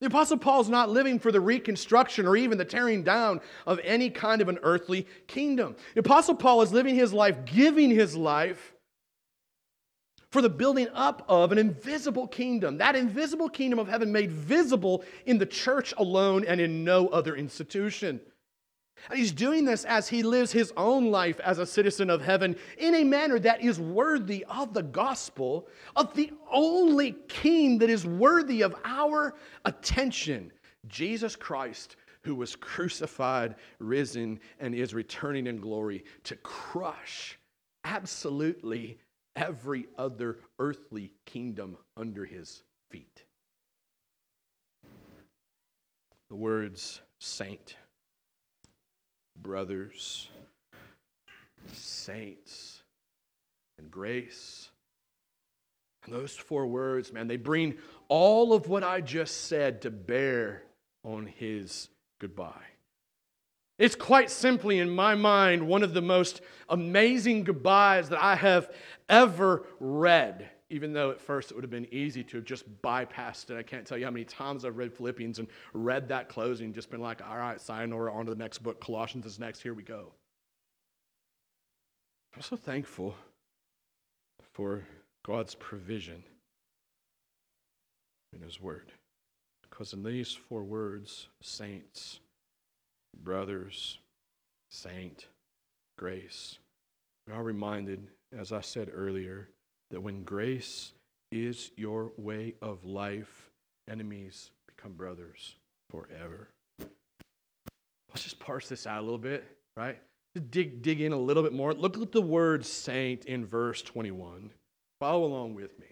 The 0.00 0.08
Apostle 0.08 0.38
Paul's 0.38 0.68
not 0.68 0.90
living 0.90 1.20
for 1.20 1.30
the 1.30 1.40
reconstruction 1.40 2.26
or 2.26 2.36
even 2.36 2.58
the 2.58 2.64
tearing 2.64 3.04
down 3.04 3.40
of 3.66 3.78
any 3.84 4.10
kind 4.10 4.42
of 4.42 4.48
an 4.48 4.58
earthly 4.64 5.06
kingdom. 5.28 5.76
The 5.94 6.00
Apostle 6.00 6.34
Paul 6.34 6.62
is 6.62 6.72
living 6.72 6.96
his 6.96 7.12
life, 7.12 7.44
giving 7.44 7.90
his 7.90 8.16
life 8.16 8.74
for 10.30 10.42
the 10.42 10.48
building 10.48 10.88
up 10.92 11.24
of 11.28 11.52
an 11.52 11.58
invisible 11.58 12.26
kingdom. 12.26 12.78
That 12.78 12.96
invisible 12.96 13.48
kingdom 13.48 13.78
of 13.78 13.86
heaven 13.86 14.10
made 14.10 14.32
visible 14.32 15.04
in 15.24 15.38
the 15.38 15.46
church 15.46 15.94
alone 15.96 16.44
and 16.48 16.60
in 16.60 16.82
no 16.82 17.06
other 17.08 17.36
institution. 17.36 18.20
And 19.10 19.18
he's 19.18 19.32
doing 19.32 19.64
this 19.64 19.84
as 19.84 20.08
he 20.08 20.22
lives 20.22 20.52
his 20.52 20.72
own 20.76 21.10
life 21.10 21.40
as 21.40 21.58
a 21.58 21.66
citizen 21.66 22.08
of 22.08 22.22
heaven 22.22 22.56
in 22.78 22.94
a 22.94 23.04
manner 23.04 23.38
that 23.40 23.60
is 23.60 23.80
worthy 23.80 24.44
of 24.48 24.74
the 24.74 24.82
gospel 24.82 25.68
of 25.96 26.14
the 26.14 26.32
only 26.50 27.16
king 27.28 27.78
that 27.78 27.90
is 27.90 28.06
worthy 28.06 28.62
of 28.62 28.74
our 28.84 29.34
attention 29.64 30.52
Jesus 30.88 31.36
Christ, 31.36 31.96
who 32.22 32.34
was 32.34 32.56
crucified, 32.56 33.56
risen, 33.78 34.40
and 34.58 34.74
is 34.74 34.94
returning 34.94 35.46
in 35.46 35.60
glory 35.60 36.04
to 36.24 36.36
crush 36.36 37.38
absolutely 37.84 38.98
every 39.36 39.86
other 39.96 40.38
earthly 40.58 41.12
kingdom 41.26 41.76
under 41.96 42.24
his 42.24 42.62
feet. 42.90 43.24
The 46.28 46.36
words 46.36 47.00
saint 47.18 47.76
brothers, 49.40 50.28
saints, 51.72 52.82
and 53.78 53.90
grace. 53.90 54.68
And 56.04 56.14
those 56.14 56.34
four 56.36 56.66
words, 56.66 57.12
man, 57.12 57.28
they 57.28 57.36
bring 57.36 57.76
all 58.08 58.52
of 58.52 58.68
what 58.68 58.82
I 58.82 59.00
just 59.00 59.46
said 59.46 59.82
to 59.82 59.90
bear 59.90 60.62
on 61.04 61.26
his 61.26 61.88
goodbye. 62.20 62.52
It's 63.78 63.94
quite 63.94 64.30
simply, 64.30 64.78
in 64.78 64.90
my 64.90 65.14
mind, 65.14 65.66
one 65.66 65.82
of 65.82 65.94
the 65.94 66.02
most 66.02 66.40
amazing 66.68 67.44
goodbyes 67.44 68.10
that 68.10 68.22
I 68.22 68.36
have 68.36 68.70
ever 69.08 69.64
read 69.80 70.50
even 70.72 70.94
though 70.94 71.10
at 71.10 71.20
first 71.20 71.50
it 71.50 71.54
would 71.54 71.64
have 71.64 71.70
been 71.70 71.92
easy 71.92 72.24
to 72.24 72.38
have 72.38 72.46
just 72.46 72.64
bypassed 72.80 73.50
it. 73.50 73.58
I 73.58 73.62
can't 73.62 73.86
tell 73.86 73.98
you 73.98 74.06
how 74.06 74.10
many 74.10 74.24
times 74.24 74.64
I've 74.64 74.78
read 74.78 74.90
Philippians 74.94 75.38
and 75.38 75.46
read 75.74 76.08
that 76.08 76.30
closing, 76.30 76.72
just 76.72 76.90
been 76.90 77.02
like, 77.02 77.20
all 77.28 77.36
right, 77.36 77.60
sayonara, 77.60 78.10
on 78.10 78.24
to 78.24 78.30
the 78.34 78.38
next 78.38 78.62
book. 78.62 78.80
Colossians 78.80 79.26
is 79.26 79.38
next. 79.38 79.62
Here 79.62 79.74
we 79.74 79.82
go. 79.82 80.12
I'm 82.34 82.40
so 82.40 82.56
thankful 82.56 83.14
for 84.54 84.82
God's 85.26 85.54
provision 85.54 86.24
in 88.34 88.40
His 88.40 88.58
Word. 88.58 88.92
Because 89.68 89.92
in 89.92 90.02
these 90.02 90.32
four 90.32 90.64
words, 90.64 91.28
saints, 91.42 92.20
brothers, 93.22 93.98
saint, 94.70 95.26
grace, 95.98 96.58
we 97.26 97.34
are 97.34 97.42
reminded, 97.42 98.06
as 98.34 98.52
I 98.52 98.62
said 98.62 98.90
earlier, 98.90 99.50
that 99.92 100.00
when 100.00 100.24
grace 100.24 100.92
is 101.30 101.70
your 101.76 102.12
way 102.16 102.54
of 102.60 102.84
life, 102.84 103.50
enemies 103.88 104.50
become 104.66 104.92
brothers 104.92 105.54
forever. 105.90 106.48
Let's 108.08 108.24
just 108.24 108.40
parse 108.40 108.68
this 108.68 108.86
out 108.86 109.00
a 109.00 109.02
little 109.02 109.18
bit, 109.18 109.44
right? 109.76 109.98
Just 110.34 110.50
dig, 110.50 110.82
dig 110.82 111.00
in 111.02 111.12
a 111.12 111.18
little 111.18 111.42
bit 111.42 111.52
more. 111.52 111.74
Look 111.74 111.98
at 111.98 112.10
the 112.10 112.22
word 112.22 112.64
saint 112.64 113.26
in 113.26 113.46
verse 113.46 113.82
21. 113.82 114.50
Follow 114.98 115.24
along 115.24 115.54
with 115.54 115.78
me. 115.78 115.86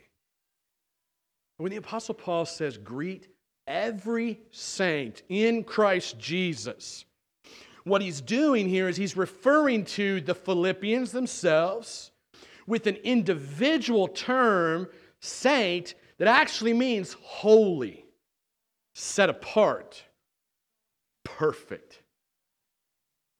When 1.58 1.70
the 1.70 1.76
Apostle 1.76 2.14
Paul 2.14 2.46
says, 2.46 2.78
greet 2.78 3.28
every 3.66 4.40
saint 4.50 5.22
in 5.28 5.62
Christ 5.62 6.18
Jesus, 6.18 7.04
what 7.84 8.00
he's 8.00 8.22
doing 8.22 8.66
here 8.66 8.88
is 8.88 8.96
he's 8.96 9.16
referring 9.16 9.84
to 9.86 10.22
the 10.22 10.34
Philippians 10.34 11.12
themselves 11.12 12.12
with 12.66 12.86
an 12.86 12.96
individual 12.96 14.08
term, 14.08 14.88
saint, 15.20 15.94
that 16.18 16.28
actually 16.28 16.72
means 16.72 17.16
holy, 17.22 18.04
set 18.94 19.30
apart, 19.30 20.04
perfect. 21.24 22.02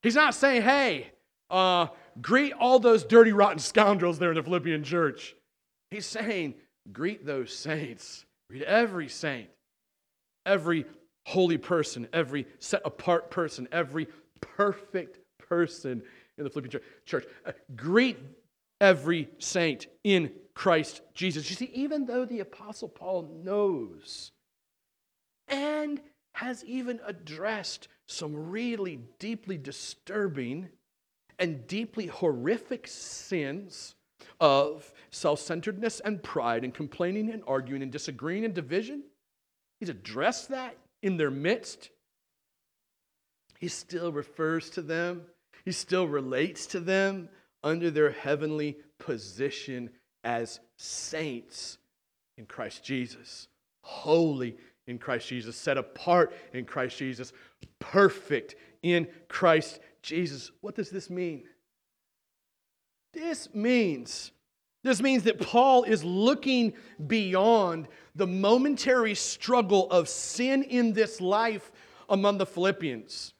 He's 0.02 0.14
not 0.14 0.34
saying, 0.34 0.62
hey, 0.62 1.10
uh, 1.50 1.88
greet 2.20 2.52
all 2.54 2.78
those 2.78 3.04
dirty, 3.04 3.32
rotten 3.32 3.58
scoundrels 3.58 4.18
there 4.18 4.30
in 4.30 4.36
the 4.36 4.42
Philippian 4.42 4.82
church. 4.82 5.34
He's 5.90 6.06
saying, 6.06 6.54
greet 6.92 7.26
those 7.26 7.52
saints. 7.54 8.24
Greet 8.48 8.62
every 8.62 9.08
saint, 9.08 9.48
every 10.44 10.84
holy 11.26 11.58
person, 11.58 12.08
every 12.12 12.46
set 12.58 12.82
apart 12.84 13.30
person, 13.30 13.68
every 13.70 14.08
perfect 14.40 15.18
person 15.38 16.02
in 16.36 16.44
the 16.44 16.50
Philippian 16.50 16.82
church. 17.04 17.26
Uh, 17.46 17.52
greet 17.76 18.18
every 18.80 19.28
saint 19.38 19.86
in 20.04 20.32
Christ 20.54 21.02
Jesus. 21.14 21.48
You 21.50 21.56
see, 21.56 21.70
even 21.74 22.06
though 22.06 22.24
the 22.24 22.40
Apostle 22.40 22.88
Paul 22.88 23.40
knows 23.44 24.32
and 25.48 26.00
has 26.32 26.64
even 26.64 27.00
addressed 27.04 27.88
some 28.06 28.50
really 28.50 29.00
deeply 29.18 29.58
disturbing 29.58 30.68
and 31.38 31.66
deeply 31.66 32.06
horrific 32.06 32.86
sins 32.86 33.94
of 34.40 34.92
self 35.10 35.40
centeredness 35.40 36.00
and 36.00 36.22
pride 36.22 36.64
and 36.64 36.74
complaining 36.74 37.30
and 37.30 37.42
arguing 37.46 37.82
and 37.82 37.92
disagreeing 37.92 38.44
and 38.44 38.54
division, 38.54 39.02
he's 39.78 39.88
addressed 39.88 40.50
that 40.50 40.76
in 41.02 41.16
their 41.16 41.30
midst. 41.30 41.90
He 43.58 43.68
still 43.68 44.12
refers 44.12 44.70
to 44.70 44.82
them, 44.82 45.22
he 45.64 45.72
still 45.72 46.06
relates 46.06 46.66
to 46.68 46.80
them 46.80 47.28
under 47.62 47.90
their 47.90 48.10
heavenly 48.10 48.76
position 48.98 49.90
as 50.24 50.60
saints 50.76 51.78
in 52.36 52.46
Christ 52.46 52.84
Jesus, 52.84 53.48
holy 53.82 54.56
in 54.86 54.98
Christ 54.98 55.28
Jesus, 55.28 55.56
set 55.56 55.78
apart 55.78 56.32
in 56.52 56.64
Christ 56.64 56.98
Jesus, 56.98 57.32
perfect 57.78 58.56
in 58.82 59.06
Christ 59.28 59.80
Jesus, 60.02 60.50
what 60.60 60.74
does 60.74 60.90
this 60.90 61.10
mean? 61.10 61.44
This 63.12 63.52
means 63.54 64.32
this 64.82 65.02
means 65.02 65.24
that 65.24 65.40
Paul 65.40 65.82
is 65.82 66.02
looking 66.04 66.72
beyond 67.06 67.88
the 68.14 68.26
momentary 68.26 69.14
struggle 69.14 69.90
of 69.90 70.08
sin 70.08 70.62
in 70.62 70.94
this 70.94 71.20
life 71.20 71.70
among 72.08 72.38
the 72.38 72.46
Philippians, 72.46 73.34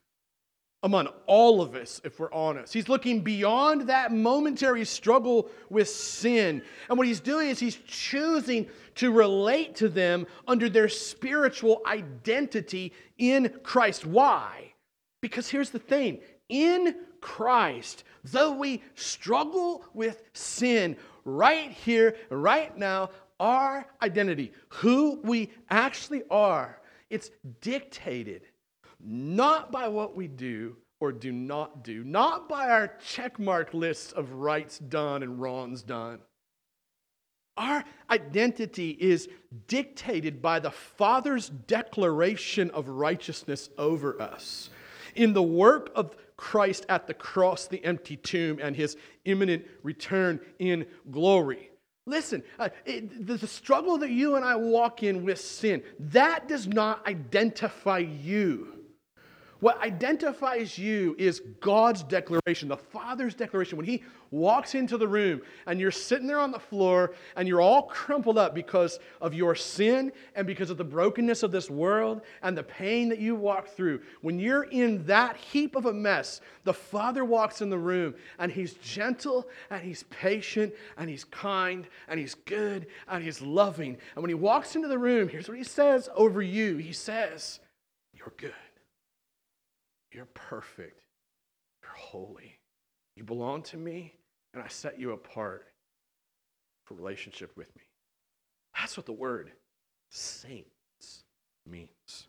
among 0.83 1.09
all 1.27 1.61
of 1.61 1.75
us, 1.75 2.01
if 2.05 2.19
we're 2.19 2.33
honest. 2.33 2.73
He's 2.73 2.89
looking 2.89 3.21
beyond 3.21 3.83
that 3.83 4.13
momentary 4.13 4.85
struggle 4.85 5.51
with 5.69 5.89
sin. 5.89 6.63
And 6.89 6.97
what 6.97 7.07
he's 7.07 7.21
doing 7.21 7.49
is 7.49 7.59
he's 7.59 7.77
choosing 7.87 8.67
to 8.97 9.13
relate 9.13 9.77
to 9.77 9.89
them 9.89 10.27
under 10.49 10.69
their 10.69 10.89
spiritual 10.89 11.83
identity 11.87 12.95
in 13.19 13.53
Christ. 13.63 14.07
Why? 14.07 14.73
Because 15.21 15.51
here's 15.51 15.71
the 15.71 15.79
thing 15.79 16.21
in 16.49 16.97
Christ, 17.21 18.05
though 18.25 18.53
we 18.53 18.83
struggle 18.95 19.85
with 19.93 20.23
sin 20.33 20.97
right 21.25 21.71
here, 21.71 22.17
right 22.31 22.77
now, 22.77 23.11
our 23.39 23.87
identity, 24.03 24.53
who 24.69 25.21
we 25.23 25.51
actually 25.69 26.23
are, 26.31 26.81
it's 27.11 27.31
dictated 27.61 28.43
not 29.05 29.73
by 29.73 29.89
what 29.89 30.17
we 30.17 30.29
do 30.29 30.77
or 31.01 31.13
do 31.13 31.33
not 31.33 31.83
do, 31.83 32.05
not 32.05 32.49
by 32.49 32.69
our 32.69 32.89
checkmark 33.05 33.73
lists 33.73 34.13
of 34.13 34.33
rights 34.33 34.79
done 34.79 35.23
and 35.23 35.41
wrongs 35.41 35.83
done. 35.83 36.21
Our 37.57 37.85
identity 38.09 38.91
is 38.91 39.29
dictated 39.67 40.41
by 40.41 40.61
the 40.61 40.71
Father's 40.71 41.49
declaration 41.49 42.71
of 42.71 42.89
righteousness 42.89 43.69
over 43.77 44.21
us. 44.21 44.71
In 45.15 45.33
the 45.33 45.43
work 45.43 45.91
of 45.95 46.17
Christ 46.37 46.87
at 46.89 47.07
the 47.07 47.15
cross, 47.15 47.67
the 47.67 47.85
empty 47.85 48.17
tomb, 48.17 48.59
and 48.63 48.75
his 48.75 48.97
imminent 49.25 49.67
return 49.83 50.41
in 50.59 50.87
glory. 51.11 51.71
Listen, 52.07 52.43
uh, 52.59 52.71
it, 52.87 53.27
the, 53.27 53.37
the 53.37 53.47
struggle 53.47 53.99
that 53.99 54.11
you 54.11 54.37
and 54.37 54.45
I 54.45 54.57
walk 54.57 55.03
in 55.03 55.25
with 55.25 55.39
sin, 55.39 55.83
that 55.99 56.49
does 56.49 56.67
not 56.67 57.07
identify 57.07 57.99
you. 57.99 58.80
What 59.61 59.81
identifies 59.83 60.79
you 60.79 61.15
is 61.19 61.41
God's 61.61 62.03
declaration, 62.03 62.69
the 62.69 62.79
Father's 62.79 63.35
declaration. 63.35 63.77
When 63.77 63.87
He 63.87 64.03
walks 64.31 64.75
into 64.75 64.97
the 64.97 65.07
room 65.07 65.43
and 65.67 65.79
you're 65.79 65.91
sitting 65.91 66.27
there 66.27 66.41
on 66.41 66.51
the 66.51 66.59
floor 66.59 67.15
and 67.37 67.47
you're 67.47 67.61
all 67.61 67.83
crumpled 67.83 68.39
up 68.39 68.55
because 68.55 68.99
of 69.21 69.35
your 69.35 69.55
sin 69.55 70.13
and 70.35 70.47
because 70.47 70.71
of 70.71 70.79
the 70.79 70.85
brokenness 70.85 71.43
of 71.43 71.53
this 71.53 71.69
world 71.69 72.23
and 72.43 72.57
the 72.57 72.63
pain 72.63 73.11
that 73.11 73.19
you 73.19 73.35
walk 73.35 73.69
through, 73.69 74.01
when 74.23 74.39
you're 74.39 74.65
in 74.65 75.05
that 75.05 75.37
heap 75.37 75.77
of 75.77 75.85
a 75.85 75.93
mess, 75.93 76.41
the 76.65 76.73
Father 76.73 77.25
walks 77.25 77.61
in 77.61 77.69
the 77.69 77.79
room 77.79 78.15
and 78.39 78.51
He's 78.51 78.75
gentle 78.75 79.47
and 79.69 79.83
He's 79.83 80.05
patient 80.05 80.73
and 80.97 81.11
He's 81.11 81.25
kind 81.25 81.87
and 82.09 82.19
He's 82.19 82.35
good 82.35 82.87
and 83.09 83.23
He's 83.23 83.43
loving. 83.43 83.99
And 84.15 84.23
when 84.23 84.31
He 84.31 84.35
walks 84.35 84.75
into 84.75 84.89
the 84.89 84.99
room, 84.99 85.29
here's 85.29 85.49
what 85.49 85.59
He 85.59 85.65
says 85.65 86.09
over 86.15 86.41
you 86.41 86.79
He 86.79 86.95
says, 86.95 87.61
You're 88.15 88.33
good. 88.39 88.55
You're 90.13 90.27
perfect. 90.35 91.01
You're 91.83 91.93
holy. 91.93 92.59
You 93.17 93.25
belong 93.25 93.63
to 93.65 93.77
me, 93.77 94.15
and 94.55 94.63
I 94.63 94.69
set 94.69 94.99
you 94.99 95.13
apart 95.13 95.67
for 96.85 96.95
relationship 96.95 97.57
with 97.57 97.75
me. 97.77 97.83
That's 98.77 98.97
what 98.97 99.07
the 99.07 99.13
word 99.13 99.53
saints 100.11 101.25
means. 101.67 102.29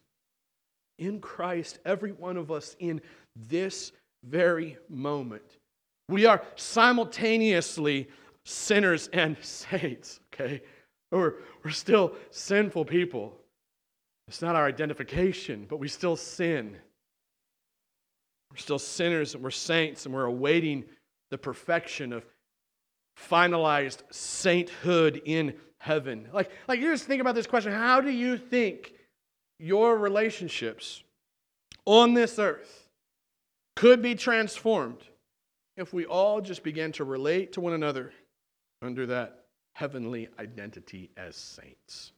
In 1.00 1.20
Christ, 1.20 1.80
every 1.86 2.12
one 2.12 2.38
of 2.38 2.52
us 2.52 2.76
in 2.80 3.02
this 3.36 3.92
very 4.24 4.78
moment, 4.88 5.58
we 6.10 6.26
are 6.26 6.44
simultaneously 6.56 8.08
sinners 8.46 9.10
and 9.14 9.38
saints, 9.42 10.20
okay? 10.34 10.62
We're, 11.12 11.36
we're 11.64 11.72
still 11.72 12.14
sinful 12.30 12.86
people. 12.86 13.38
It's 14.28 14.42
not 14.42 14.56
our 14.56 14.68
identification, 14.68 15.66
but 15.70 15.78
we 15.78 15.88
still 15.88 16.16
sin. 16.16 16.78
We're 18.52 18.58
still 18.58 18.80
sinners 18.80 19.34
and 19.34 19.44
we're 19.44 19.52
saints 19.52 20.06
and 20.06 20.14
we're 20.14 20.26
awaiting 20.26 20.84
the 21.30 21.38
perfection 21.38 22.12
of 22.12 22.26
finalized 23.18 24.02
sainthood 24.12 25.22
in 25.26 25.56
heaven. 25.78 26.28
Like, 26.34 26.52
like 26.68 26.80
you 26.80 26.92
just 26.92 27.06
think 27.06 27.22
about 27.22 27.36
this 27.36 27.48
question 27.48 27.72
how 27.72 28.02
do 28.02 28.12
you 28.12 28.38
think 28.38 28.94
your 29.58 29.98
relationships 29.98 31.04
on 31.86 32.14
this 32.14 32.38
earth 32.38 32.90
could 33.76 34.02
be 34.02 34.16
transformed 34.16 35.02
if 35.78 35.94
we 35.94 36.06
all 36.06 36.42
just 36.42 36.64
began 36.64 36.92
to 36.94 37.04
relate 37.04 37.54
to 37.54 37.62
one 37.62 37.74
another 37.74 38.12
under 38.82 39.06
that 39.08 39.46
heavenly 39.74 40.28
identity 40.38 41.10
as 41.16 41.36
saints? 41.36 42.12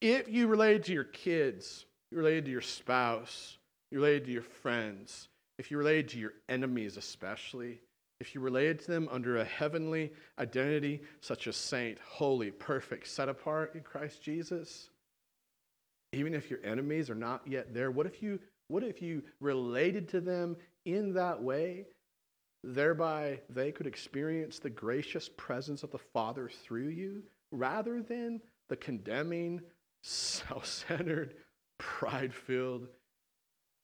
If 0.00 0.28
you 0.28 0.46
related 0.46 0.84
to 0.84 0.92
your 0.92 1.04
kids, 1.04 1.86
you 2.10 2.18
related 2.18 2.44
to 2.46 2.50
your 2.50 2.60
spouse, 2.60 3.58
you 3.90 3.98
related 3.98 4.26
to 4.26 4.32
your 4.32 4.42
friends, 4.42 5.28
if 5.62 5.70
you 5.70 5.78
related 5.78 6.08
to 6.08 6.18
your 6.18 6.32
enemies, 6.48 6.96
especially, 6.96 7.78
if 8.18 8.34
you 8.34 8.40
related 8.40 8.80
to 8.80 8.90
them 8.90 9.08
under 9.12 9.36
a 9.36 9.44
heavenly 9.44 10.12
identity, 10.40 11.00
such 11.20 11.46
as 11.46 11.54
saint, 11.54 11.98
holy, 12.04 12.50
perfect, 12.50 13.06
set 13.06 13.28
apart 13.28 13.76
in 13.76 13.80
Christ 13.82 14.20
Jesus, 14.20 14.90
even 16.12 16.34
if 16.34 16.50
your 16.50 16.58
enemies 16.64 17.08
are 17.08 17.14
not 17.14 17.46
yet 17.46 17.72
there, 17.72 17.92
what 17.92 18.06
if 18.06 18.20
you, 18.20 18.40
what 18.66 18.82
if 18.82 19.00
you 19.00 19.22
related 19.38 20.08
to 20.08 20.20
them 20.20 20.56
in 20.84 21.14
that 21.14 21.40
way? 21.40 21.86
Thereby, 22.64 23.38
they 23.48 23.70
could 23.70 23.86
experience 23.86 24.58
the 24.58 24.68
gracious 24.68 25.30
presence 25.36 25.84
of 25.84 25.92
the 25.92 25.98
Father 26.12 26.48
through 26.48 26.88
you 26.88 27.22
rather 27.52 28.02
than 28.02 28.40
the 28.68 28.76
condemning, 28.76 29.60
self 30.02 30.66
centered, 30.66 31.34
pride 31.78 32.34
filled, 32.34 32.88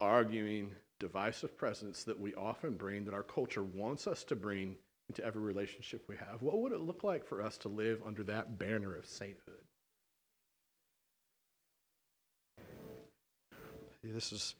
arguing, 0.00 0.72
divisive 1.00 1.56
presence 1.56 2.04
that 2.04 2.18
we 2.18 2.34
often 2.34 2.74
bring, 2.74 3.04
that 3.04 3.14
our 3.14 3.22
culture 3.22 3.62
wants 3.62 4.06
us 4.06 4.24
to 4.24 4.36
bring 4.36 4.76
into 5.08 5.24
every 5.24 5.40
relationship 5.40 6.04
we 6.08 6.16
have. 6.16 6.42
What 6.42 6.58
would 6.58 6.72
it 6.72 6.80
look 6.80 7.04
like 7.04 7.24
for 7.24 7.42
us 7.42 7.56
to 7.58 7.68
live 7.68 8.00
under 8.06 8.22
that 8.24 8.58
banner 8.58 8.94
of 8.94 9.06
sainthood? 9.06 9.54
This 14.04 14.32
is, 14.32 14.54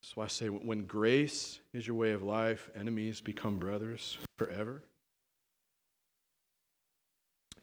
this 0.00 0.10
is 0.10 0.16
why 0.16 0.24
I 0.24 0.28
say 0.28 0.48
when 0.48 0.84
grace 0.84 1.60
is 1.72 1.86
your 1.86 1.96
way 1.96 2.12
of 2.12 2.22
life, 2.22 2.70
enemies 2.78 3.20
become 3.20 3.58
brothers 3.58 4.18
forever. 4.38 4.82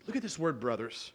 Look 0.06 0.16
at 0.16 0.22
this 0.22 0.40
word, 0.40 0.60
brothers, 0.60 1.12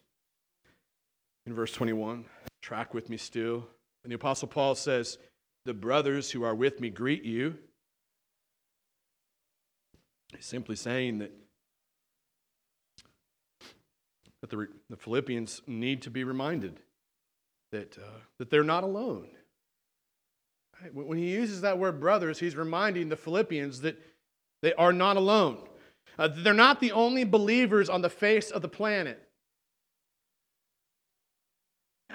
in 1.47 1.55
verse 1.55 1.73
21. 1.73 2.27
Track 2.61 2.93
with 2.93 3.09
me 3.09 3.17
still. 3.17 3.67
And 4.05 4.11
the 4.11 4.17
Apostle 4.17 4.49
Paul 4.49 4.75
says, 4.75 5.17
the 5.65 5.75
brothers 5.75 6.31
who 6.31 6.43
are 6.43 6.55
with 6.55 6.81
me 6.81 6.91
greet 6.91 7.25
you. 7.25 7.59
He's 10.35 10.47
simply 10.47 10.77
saying 10.77 11.19
that, 11.19 11.33
that 14.41 14.51
the, 14.51 14.69
the 14.91 14.97
Philippians 14.97 15.63
need 15.67 16.03
to 16.03 16.11
be 16.11 16.25
reminded 16.25 16.81
that, 17.71 17.97
uh, 17.99 18.19
that 18.39 18.51
they're 18.51 18.65
not 18.65 18.85
alone. 18.85 19.29
Right? 20.81 20.95
When 20.95 21.19
he 21.19 21.31
uses 21.31 21.61
that 21.61 21.79
word 21.79 22.01
brothers, 22.01 22.39
he's 22.39 22.57
reminding 22.57 23.09
the 23.09 23.17
Philippians 23.17 23.83
that 23.83 24.01
they 24.63 24.73
are 24.75 24.93
not 24.93 25.17
alone. 25.17 25.59
Uh, 26.19 26.29
they're 26.29 26.55
not 26.55 26.81
the 26.81 26.93
only 26.93 27.25
believers 27.25 27.89
on 27.89 28.03
the 28.03 28.11
face 28.11 28.51
of 28.51 28.63
the 28.63 28.69
planet. 28.69 29.29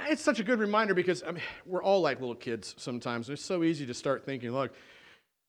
It's 0.10 0.22
such 0.22 0.40
a 0.40 0.44
good 0.44 0.60
reminder 0.60 0.94
because 0.94 1.24
I 1.24 1.32
mean, 1.32 1.44
we're 1.66 1.84
all 1.84 2.02
like 2.02 2.20
little 2.20 2.36
kids 2.36 2.76
sometimes. 2.78 3.30
It's 3.30 3.44
so 3.44 3.64
easy 3.64 3.86
to 3.86 3.94
start 3.94 4.26
thinking, 4.26 4.52
look, 4.52 4.74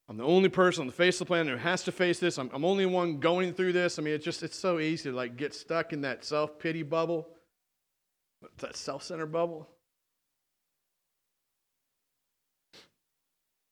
I'm 0.09 0.17
the 0.17 0.25
only 0.25 0.49
person 0.49 0.83
on 0.83 0.87
the 0.87 0.93
face 0.93 1.21
of 1.21 1.27
the 1.27 1.31
planet 1.31 1.53
who 1.53 1.59
has 1.59 1.85
to 1.85 1.93
face 1.93 2.19
this. 2.19 2.39
I'm, 2.39 2.51
I'm 2.53 2.65
only 2.65 2.87
one 2.87 3.21
going 3.21 3.53
through 3.53 3.75
this. 3.75 3.99
I 3.99 4.03
mean, 4.03 4.15
it's 4.15 4.25
just, 4.25 4.43
it's 4.43 4.59
so 4.59 4.79
easy 4.79 5.11
to 5.11 5.17
like 5.17 5.37
get 5.37 5.55
stuck 5.55 5.93
in 5.93 6.01
that 6.01 6.25
self-pity 6.25 6.83
bubble, 6.83 7.29
that 8.59 8.77
self-centered 8.77 9.27
bubble. 9.27 9.69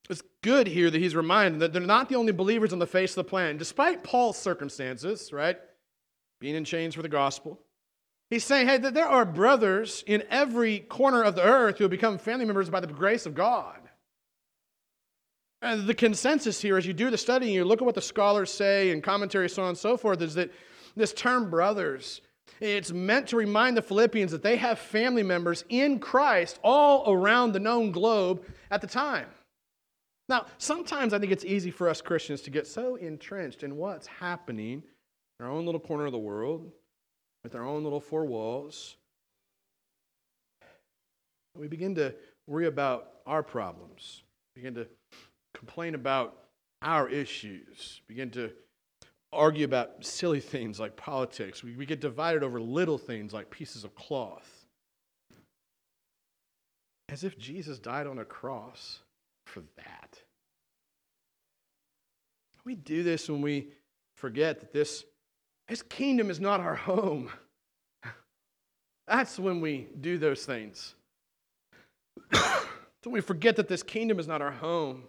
It's 0.08 0.22
good 0.42 0.68
here 0.68 0.90
that 0.90 1.00
he's 1.00 1.16
reminded 1.16 1.60
that 1.60 1.72
they're 1.72 1.82
not 1.82 2.08
the 2.08 2.14
only 2.14 2.32
believers 2.32 2.72
on 2.72 2.78
the 2.78 2.86
face 2.86 3.12
of 3.12 3.16
the 3.16 3.24
planet. 3.24 3.58
Despite 3.58 4.04
Paul's 4.04 4.38
circumstances, 4.38 5.32
right? 5.32 5.56
Being 6.38 6.54
in 6.54 6.64
chains 6.64 6.94
for 6.94 7.02
the 7.02 7.08
gospel, 7.08 7.58
He's 8.30 8.44
saying, 8.44 8.66
hey, 8.66 8.78
that 8.78 8.94
there 8.94 9.06
are 9.06 9.24
brothers 9.24 10.02
in 10.06 10.24
every 10.30 10.80
corner 10.80 11.22
of 11.22 11.36
the 11.36 11.44
earth 11.44 11.78
who 11.78 11.84
have 11.84 11.90
become 11.90 12.18
family 12.18 12.44
members 12.44 12.68
by 12.68 12.80
the 12.80 12.86
grace 12.88 13.24
of 13.24 13.34
God. 13.34 13.78
And 15.62 15.86
the 15.86 15.94
consensus 15.94 16.60
here, 16.60 16.76
as 16.76 16.86
you 16.86 16.92
do 16.92 17.10
the 17.10 17.18
study 17.18 17.46
and 17.46 17.54
you 17.54 17.64
look 17.64 17.80
at 17.80 17.86
what 17.86 17.94
the 17.94 18.02
scholars 18.02 18.52
say 18.52 18.90
and 18.90 19.02
commentary, 19.02 19.48
so 19.48 19.62
on 19.62 19.70
and 19.70 19.78
so 19.78 19.96
forth, 19.96 20.20
is 20.22 20.34
that 20.34 20.50
this 20.96 21.12
term 21.12 21.50
brothers, 21.50 22.20
it's 22.60 22.92
meant 22.92 23.28
to 23.28 23.36
remind 23.36 23.76
the 23.76 23.82
Philippians 23.82 24.32
that 24.32 24.42
they 24.42 24.56
have 24.56 24.78
family 24.78 25.22
members 25.22 25.64
in 25.68 25.98
Christ 25.98 26.58
all 26.62 27.10
around 27.12 27.52
the 27.52 27.60
known 27.60 27.90
globe 27.90 28.44
at 28.70 28.80
the 28.80 28.86
time. 28.86 29.26
Now, 30.28 30.46
sometimes 30.58 31.12
I 31.12 31.18
think 31.18 31.32
it's 31.32 31.44
easy 31.44 31.70
for 31.70 31.88
us 31.88 32.00
Christians 32.00 32.40
to 32.42 32.50
get 32.50 32.66
so 32.66 32.96
entrenched 32.96 33.62
in 33.62 33.76
what's 33.76 34.08
happening 34.08 34.82
in 35.38 35.46
our 35.46 35.52
own 35.52 35.64
little 35.64 35.80
corner 35.80 36.06
of 36.06 36.12
the 36.12 36.18
world, 36.18 36.72
with 37.46 37.54
our 37.54 37.64
own 37.64 37.84
little 37.84 38.00
four 38.00 38.24
walls. 38.24 38.96
We 41.56 41.68
begin 41.68 41.94
to 41.94 42.12
worry 42.48 42.66
about 42.66 43.08
our 43.24 43.44
problems, 43.44 44.24
begin 44.56 44.74
to 44.74 44.88
complain 45.54 45.94
about 45.94 46.38
our 46.82 47.08
issues, 47.08 48.00
begin 48.08 48.30
to 48.32 48.50
argue 49.32 49.64
about 49.64 50.04
silly 50.04 50.40
things 50.40 50.80
like 50.80 50.96
politics. 50.96 51.62
We, 51.62 51.76
we 51.76 51.86
get 51.86 52.00
divided 52.00 52.42
over 52.42 52.60
little 52.60 52.98
things 52.98 53.32
like 53.32 53.48
pieces 53.48 53.84
of 53.84 53.94
cloth. 53.94 54.66
As 57.08 57.22
if 57.22 57.38
Jesus 57.38 57.78
died 57.78 58.08
on 58.08 58.18
a 58.18 58.24
cross 58.24 59.02
for 59.46 59.62
that. 59.76 60.18
We 62.64 62.74
do 62.74 63.04
this 63.04 63.28
when 63.28 63.40
we 63.40 63.68
forget 64.16 64.58
that 64.58 64.72
this, 64.72 65.04
this 65.68 65.82
kingdom 65.82 66.30
is 66.30 66.40
not 66.40 66.60
our 66.60 66.74
home. 66.74 67.30
That's 69.06 69.38
when 69.38 69.60
we 69.60 69.88
do 70.00 70.18
those 70.18 70.44
things. 70.44 70.94
so 72.32 73.10
we 73.10 73.20
forget 73.20 73.56
that 73.56 73.68
this 73.68 73.82
kingdom 73.82 74.18
is 74.18 74.26
not 74.26 74.42
our 74.42 74.50
home. 74.50 75.04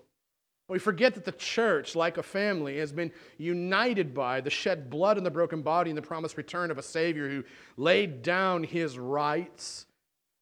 We 0.70 0.80
forget 0.80 1.14
that 1.14 1.24
the 1.24 1.32
church, 1.32 1.96
like 1.96 2.18
a 2.18 2.24
family, 2.24 2.78
has 2.80 2.92
been 2.92 3.12
united 3.38 4.14
by 4.14 4.42
the 4.42 4.50
shed 4.50 4.90
blood 4.90 5.16
and 5.16 5.26
the 5.26 5.32
broken 5.32 5.62
body 5.62 5.90
and 5.90 5.98
the 5.98 6.02
promised 6.02 6.36
return 6.36 6.72
of 6.72 6.78
a 6.78 6.84
Savior 6.84 7.30
who 7.30 7.44
laid 7.78 8.22
down 8.22 8.64
his 8.64 9.00
rights. 9.00 9.86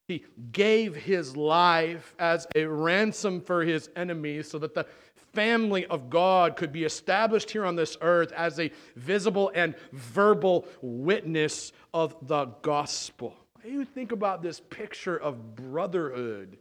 He 0.07 0.25
gave 0.51 0.95
his 0.95 1.37
life 1.37 2.15
as 2.17 2.47
a 2.55 2.65
ransom 2.65 3.39
for 3.39 3.63
his 3.63 3.89
enemies 3.95 4.49
so 4.49 4.57
that 4.59 4.73
the 4.73 4.87
family 5.35 5.85
of 5.85 6.09
God 6.09 6.55
could 6.55 6.71
be 6.71 6.85
established 6.85 7.51
here 7.51 7.65
on 7.65 7.75
this 7.75 7.97
earth 8.01 8.31
as 8.31 8.59
a 8.59 8.71
visible 8.95 9.51
and 9.53 9.75
verbal 9.91 10.65
witness 10.81 11.73
of 11.93 12.15
the 12.27 12.45
gospel. 12.61 13.35
You 13.63 13.85
think 13.85 14.11
about 14.11 14.41
this 14.41 14.59
picture 14.59 15.17
of 15.17 15.55
brotherhood. 15.55 16.57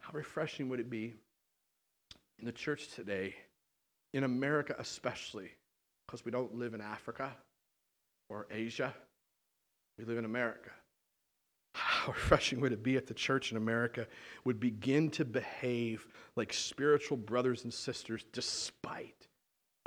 How 0.00 0.12
refreshing 0.12 0.68
would 0.68 0.80
it 0.80 0.90
be 0.90 1.14
in 2.38 2.46
the 2.46 2.52
church 2.52 2.88
today, 2.94 3.34
in 4.14 4.24
America 4.24 4.74
especially, 4.78 5.50
because 6.06 6.24
we 6.24 6.30
don't 6.30 6.54
live 6.54 6.74
in 6.74 6.80
Africa 6.80 7.30
or 8.30 8.46
Asia, 8.50 8.94
we 9.98 10.04
live 10.04 10.18
in 10.18 10.24
America. 10.24 10.70
How 12.08 12.12
refreshing 12.14 12.60
would 12.60 12.72
it 12.72 12.82
be 12.82 12.96
if 12.96 13.06
the 13.06 13.12
church 13.12 13.50
in 13.50 13.58
America 13.58 14.06
would 14.46 14.58
begin 14.58 15.10
to 15.10 15.26
behave 15.26 16.06
like 16.36 16.54
spiritual 16.54 17.18
brothers 17.18 17.64
and 17.64 17.74
sisters 17.74 18.24
despite 18.32 19.28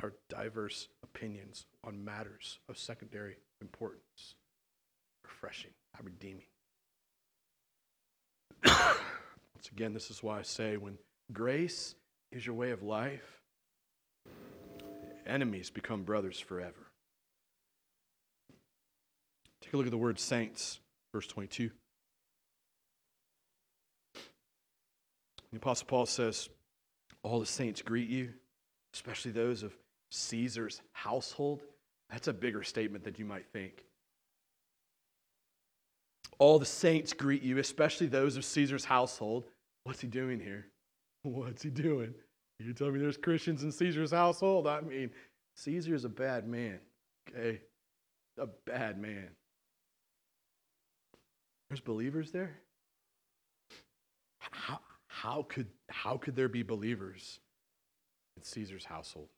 our 0.00 0.12
diverse 0.28 0.86
opinions 1.02 1.66
on 1.82 2.04
matters 2.04 2.60
of 2.68 2.78
secondary 2.78 3.38
importance? 3.60 4.36
Refreshing, 5.24 5.72
how 5.94 6.04
redeeming. 6.04 6.46
Once 8.64 9.68
again, 9.72 9.92
this 9.92 10.08
is 10.08 10.22
why 10.22 10.38
I 10.38 10.42
say 10.42 10.76
when 10.76 10.98
grace 11.32 11.96
is 12.30 12.46
your 12.46 12.54
way 12.54 12.70
of 12.70 12.84
life, 12.84 13.40
enemies 15.26 15.70
become 15.70 16.04
brothers 16.04 16.38
forever. 16.38 16.86
Take 19.60 19.72
a 19.72 19.76
look 19.76 19.86
at 19.86 19.90
the 19.90 19.98
word 19.98 20.20
saints, 20.20 20.78
verse 21.12 21.26
22. 21.26 21.72
The 25.52 25.58
Apostle 25.58 25.86
Paul 25.86 26.06
says, 26.06 26.48
All 27.22 27.40
the 27.40 27.46
saints 27.46 27.82
greet 27.82 28.08
you, 28.08 28.30
especially 28.94 29.32
those 29.32 29.62
of 29.62 29.76
Caesar's 30.10 30.80
household. 30.92 31.62
That's 32.10 32.28
a 32.28 32.32
bigger 32.32 32.62
statement 32.62 33.04
than 33.04 33.14
you 33.18 33.24
might 33.24 33.46
think. 33.52 33.84
All 36.38 36.58
the 36.58 36.66
saints 36.66 37.12
greet 37.12 37.42
you, 37.42 37.58
especially 37.58 38.06
those 38.06 38.36
of 38.36 38.44
Caesar's 38.44 38.84
household. 38.84 39.44
What's 39.84 40.00
he 40.00 40.08
doing 40.08 40.40
here? 40.40 40.66
What's 41.22 41.62
he 41.62 41.70
doing? 41.70 42.14
You 42.58 42.72
tell 42.72 42.90
me 42.90 43.00
there's 43.00 43.16
Christians 43.16 43.62
in 43.62 43.72
Caesar's 43.72 44.12
household? 44.12 44.66
I 44.66 44.80
mean, 44.80 45.10
Caesar's 45.56 46.04
a 46.04 46.08
bad 46.08 46.46
man, 46.46 46.78
okay? 47.28 47.60
A 48.38 48.46
bad 48.66 48.98
man. 48.98 49.28
There's 51.68 51.80
believers 51.80 52.30
there? 52.30 52.58
How, 54.38 54.80
how, 55.22 55.46
could, 55.48 55.68
how 55.88 56.16
could 56.16 56.34
there 56.34 56.48
be 56.48 56.64
believers 56.64 57.38
in 58.36 58.42
Caesar's 58.42 58.84
household? 58.84 59.28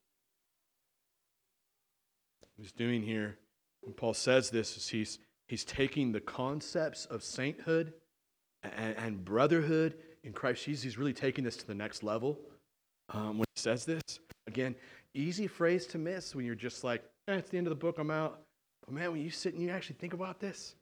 What 2.41 2.49
he's 2.57 2.73
doing 2.73 3.03
here, 3.03 3.37
when 3.83 3.93
Paul 3.93 4.15
says 4.15 4.49
this, 4.49 4.79
is 4.79 4.89
he's, 4.89 5.19
he's 5.47 5.63
taking 5.63 6.11
the 6.11 6.21
concepts 6.21 7.05
of 7.07 7.23
sainthood 7.23 7.93
and, 8.63 8.97
and 8.97 9.25
brotherhood 9.25 9.97
in 10.23 10.33
Christ 10.33 10.65
Jesus. 10.65 10.83
He's 10.83 10.97
really 10.97 11.13
taking 11.13 11.45
this 11.45 11.57
to 11.59 11.67
the 11.67 11.75
next 11.75 12.03
level 12.03 12.39
um, 13.11 13.37
when 13.39 13.47
he 13.55 13.61
says 13.61 13.85
this. 13.85 14.03
Again, 14.47 14.75
easy 15.13 15.47
phrase 15.47 15.87
to 15.89 15.99
miss 15.99 16.35
when 16.35 16.47
you're 16.47 16.55
just 16.55 16.83
like, 16.83 17.03
eh, 17.29 17.35
it's 17.35 17.51
the 17.51 17.59
end 17.59 17.67
of 17.67 17.73
the 17.73 17.77
book, 17.77 17.99
I'm 17.99 18.11
out. 18.11 18.41
But 18.87 18.95
man, 18.95 19.13
when 19.13 19.21
you 19.21 19.31
sit 19.31 19.53
and 19.53 19.63
you 19.63 19.69
actually 19.69 19.97
think 19.97 20.15
about 20.15 20.41
this, 20.41 20.77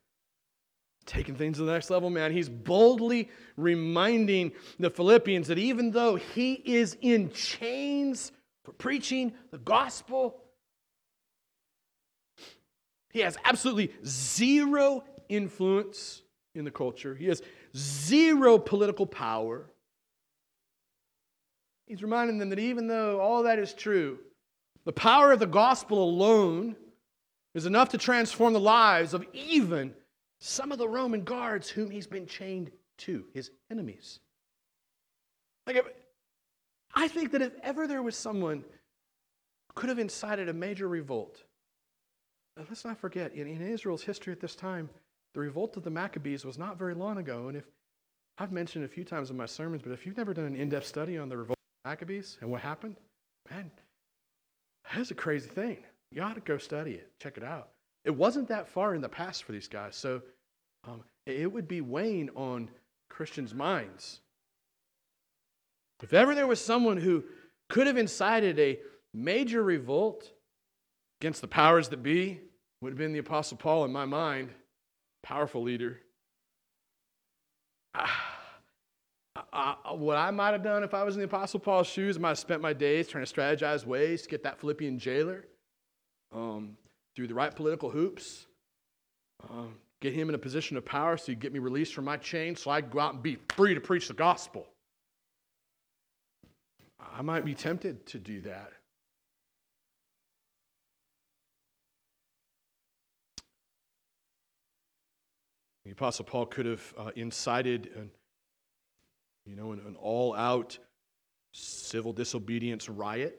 taking 1.06 1.34
things 1.34 1.58
to 1.58 1.64
the 1.64 1.72
next 1.72 1.90
level, 1.90 2.10
man, 2.10 2.32
he's 2.32 2.48
boldly 2.48 3.28
reminding 3.56 4.52
the 4.78 4.90
Philippians 4.90 5.48
that 5.48 5.58
even 5.58 5.90
though 5.90 6.16
he 6.16 6.54
is 6.54 6.96
in 7.00 7.30
chains 7.32 8.32
for 8.64 8.72
preaching 8.72 9.32
the 9.50 9.58
gospel, 9.58 10.42
he 13.12 13.20
has 13.20 13.36
absolutely 13.44 13.92
zero 14.06 15.04
influence 15.28 16.22
in 16.54 16.64
the 16.64 16.70
culture. 16.70 17.14
He 17.14 17.26
has 17.26 17.42
zero 17.76 18.58
political 18.58 19.06
power. 19.06 19.70
He's 21.86 22.02
reminding 22.02 22.38
them 22.38 22.50
that 22.50 22.58
even 22.58 22.86
though 22.86 23.20
all 23.20 23.42
that 23.42 23.58
is 23.58 23.74
true, 23.74 24.18
the 24.84 24.92
power 24.92 25.32
of 25.32 25.38
the 25.38 25.46
gospel 25.46 26.02
alone 26.02 26.76
is 27.54 27.66
enough 27.66 27.90
to 27.90 27.98
transform 27.98 28.52
the 28.52 28.60
lives 28.60 29.14
of 29.14 29.24
even 29.32 29.94
some 30.44 30.72
of 30.72 30.78
the 30.78 30.88
Roman 30.88 31.22
guards 31.22 31.70
whom 31.70 31.88
he's 31.88 32.08
been 32.08 32.26
chained 32.26 32.72
to, 32.98 33.24
his 33.32 33.52
enemies. 33.70 34.18
Like, 35.68 35.76
if, 35.76 35.86
I 36.94 37.06
think 37.06 37.30
that 37.30 37.42
if 37.42 37.52
ever 37.62 37.86
there 37.86 38.02
was 38.02 38.16
someone 38.16 38.64
could 39.76 39.88
have 39.88 40.00
incited 40.00 40.48
a 40.48 40.52
major 40.52 40.88
revolt, 40.88 41.44
let's 42.56 42.84
not 42.84 42.98
forget, 42.98 43.32
in, 43.34 43.46
in 43.46 43.62
Israel's 43.62 44.02
history 44.02 44.32
at 44.32 44.40
this 44.40 44.56
time, 44.56 44.90
the 45.34 45.40
revolt 45.40 45.76
of 45.76 45.84
the 45.84 45.90
Maccabees 45.90 46.44
was 46.44 46.58
not 46.58 46.76
very 46.76 46.94
long 46.94 47.18
ago. 47.18 47.46
And 47.46 47.56
if 47.56 47.64
I've 48.36 48.50
mentioned 48.50 48.84
a 48.84 48.88
few 48.88 49.04
times 49.04 49.30
in 49.30 49.36
my 49.36 49.46
sermons, 49.46 49.82
but 49.82 49.92
if 49.92 50.04
you've 50.04 50.16
never 50.16 50.34
done 50.34 50.46
an 50.46 50.56
in 50.56 50.68
depth 50.68 50.86
study 50.86 51.18
on 51.18 51.28
the 51.28 51.36
revolt 51.36 51.56
of 51.56 51.84
the 51.84 51.90
Maccabees 51.90 52.38
and 52.40 52.50
what 52.50 52.62
happened, 52.62 52.96
man, 53.48 53.70
that's 54.92 55.12
a 55.12 55.14
crazy 55.14 55.48
thing. 55.48 55.84
You 56.10 56.22
ought 56.22 56.34
to 56.34 56.40
go 56.40 56.58
study 56.58 56.94
it, 56.94 57.12
check 57.20 57.36
it 57.36 57.44
out. 57.44 57.68
It 58.04 58.10
wasn't 58.10 58.48
that 58.48 58.68
far 58.68 58.94
in 58.94 59.00
the 59.00 59.08
past 59.08 59.44
for 59.44 59.52
these 59.52 59.68
guys, 59.68 59.96
so 59.96 60.22
um, 60.84 61.02
it 61.26 61.50
would 61.50 61.68
be 61.68 61.80
weighing 61.80 62.30
on 62.34 62.68
Christians' 63.08 63.54
minds. 63.54 64.20
If 66.02 66.12
ever 66.12 66.34
there 66.34 66.48
was 66.48 66.60
someone 66.60 66.96
who 66.96 67.22
could 67.68 67.86
have 67.86 67.96
incited 67.96 68.58
a 68.58 68.80
major 69.14 69.62
revolt 69.62 70.32
against 71.20 71.40
the 71.40 71.48
powers 71.48 71.88
that 71.90 72.02
be, 72.02 72.40
would 72.80 72.90
have 72.90 72.98
been 72.98 73.12
the 73.12 73.20
Apostle 73.20 73.56
Paul 73.56 73.84
in 73.84 73.92
my 73.92 74.04
mind 74.04 74.50
powerful 75.22 75.62
leader. 75.62 76.00
Uh, 77.94 78.06
uh, 79.52 79.74
what 79.94 80.16
I 80.16 80.30
might 80.30 80.50
have 80.50 80.62
done 80.62 80.82
if 80.82 80.94
I 80.94 81.04
was 81.04 81.14
in 81.14 81.20
the 81.20 81.26
Apostle 81.26 81.60
Paul's 81.60 81.86
shoes, 81.86 82.16
I 82.16 82.20
might 82.20 82.28
have 82.30 82.38
spent 82.38 82.60
my 82.60 82.72
days 82.72 83.08
trying 83.08 83.24
to 83.24 83.32
strategize 83.32 83.86
ways 83.86 84.22
to 84.22 84.28
get 84.28 84.42
that 84.42 84.58
Philippian 84.58 84.98
jailer 84.98 85.46
um, 86.34 86.76
through 87.14 87.26
the 87.26 87.34
right 87.34 87.54
political 87.54 87.90
hoops, 87.90 88.46
um, 89.50 89.74
get 90.00 90.12
him 90.12 90.28
in 90.28 90.34
a 90.34 90.38
position 90.38 90.76
of 90.76 90.84
power 90.84 91.16
so 91.16 91.26
he'd 91.26 91.40
get 91.40 91.52
me 91.52 91.58
released 91.58 91.94
from 91.94 92.04
my 92.04 92.16
chains 92.16 92.60
so 92.60 92.70
I 92.70 92.80
would 92.80 92.90
go 92.90 93.00
out 93.00 93.14
and 93.14 93.22
be 93.22 93.38
free 93.54 93.74
to 93.74 93.80
preach 93.80 94.08
the 94.08 94.14
gospel. 94.14 94.66
I 97.14 97.22
might 97.22 97.44
be 97.44 97.54
tempted 97.54 98.06
to 98.06 98.18
do 98.18 98.40
that. 98.42 98.70
The 105.84 105.90
Apostle 105.90 106.24
Paul 106.24 106.46
could 106.46 106.66
have 106.66 106.94
uh, 106.96 107.10
incited 107.16 107.90
an, 107.96 108.10
you 109.44 109.56
know, 109.56 109.72
an, 109.72 109.80
an 109.80 109.96
all 109.96 110.34
out 110.34 110.78
civil 111.52 112.12
disobedience 112.12 112.88
riot, 112.88 113.38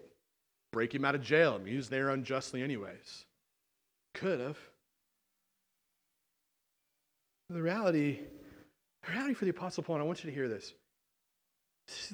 break 0.72 0.94
him 0.94 1.06
out 1.06 1.16
of 1.16 1.22
jail. 1.22 1.54
I 1.56 1.58
mean, 1.60 1.68
he 1.68 1.78
was 1.78 1.90
there 1.90 2.10
unjustly, 2.10 2.62
anyways. 2.62 3.26
Could 4.14 4.40
have. 4.40 4.58
The 7.50 7.62
reality, 7.62 8.20
the 9.06 9.12
reality 9.12 9.34
for 9.34 9.46
the 9.46 9.52
Apostle 9.52 9.84
Paul, 9.84 9.96
and 9.96 10.04
I 10.04 10.06
want 10.06 10.24
you 10.24 10.30
to 10.30 10.36
hear 10.36 10.48
this. 10.48 10.74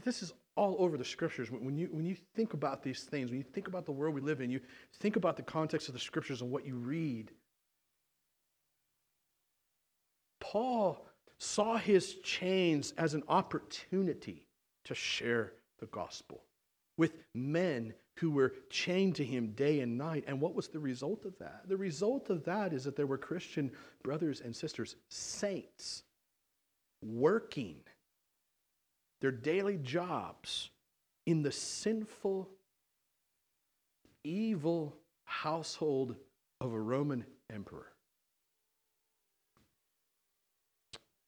This 0.04 0.24
is 0.24 0.34
all 0.56 0.76
over 0.80 0.98
the 0.98 1.06
scriptures. 1.06 1.50
When 1.52 1.78
you, 1.78 1.88
when 1.92 2.06
you 2.06 2.18
think 2.36 2.54
about 2.54 2.84
these 2.84 3.04
things, 3.04 3.30
when 3.30 3.38
you 3.38 3.44
think 3.44 3.68
about 3.68 3.86
the 3.86 3.92
world 3.92 4.16
we 4.16 4.22
live 4.22 4.42
in, 4.42 4.50
you 4.50 4.60
think 5.00 5.16
about 5.16 5.38
the 5.38 5.44
context 5.44 5.88
of 5.88 5.94
the 5.94 6.00
scriptures 6.00 6.42
and 6.42 6.52
what 6.52 6.66
you 6.66 6.76
read. 6.76 7.32
Paul 10.42 11.06
saw 11.38 11.78
his 11.78 12.16
chains 12.16 12.94
as 12.98 13.14
an 13.14 13.24
opportunity 13.28 14.48
to 14.86 14.96
share 14.96 15.54
the 15.80 15.86
gospel 15.88 16.42
with 16.98 17.14
men 17.34 17.94
who 18.20 18.32
were 18.32 18.54
chained 18.70 19.16
to 19.16 19.24
him 19.24 19.52
day 19.52 19.80
and 19.80 19.98
night. 19.98 20.26
And 20.28 20.42
what 20.42 20.54
was 20.54 20.68
the 20.68 20.80
result 20.80 21.26
of 21.26 21.38
that? 21.40 21.62
The 21.68 21.78
result 21.78 22.30
of 22.30 22.44
that 22.46 22.74
is 22.74 22.84
that 22.84 22.96
there 22.96 23.08
were 23.08 23.18
Christian 23.18 23.72
brothers 24.04 24.42
and 24.42 24.56
sisters, 24.56 24.96
saints, 25.08 26.04
working 27.02 27.78
their 29.22 29.32
daily 29.32 29.78
jobs 29.78 30.70
in 31.26 31.44
the 31.44 31.52
sinful, 31.52 32.50
evil 34.24 34.96
household 35.24 36.16
of 36.60 36.74
a 36.74 36.80
Roman 36.80 37.26
emperor. 37.54 37.94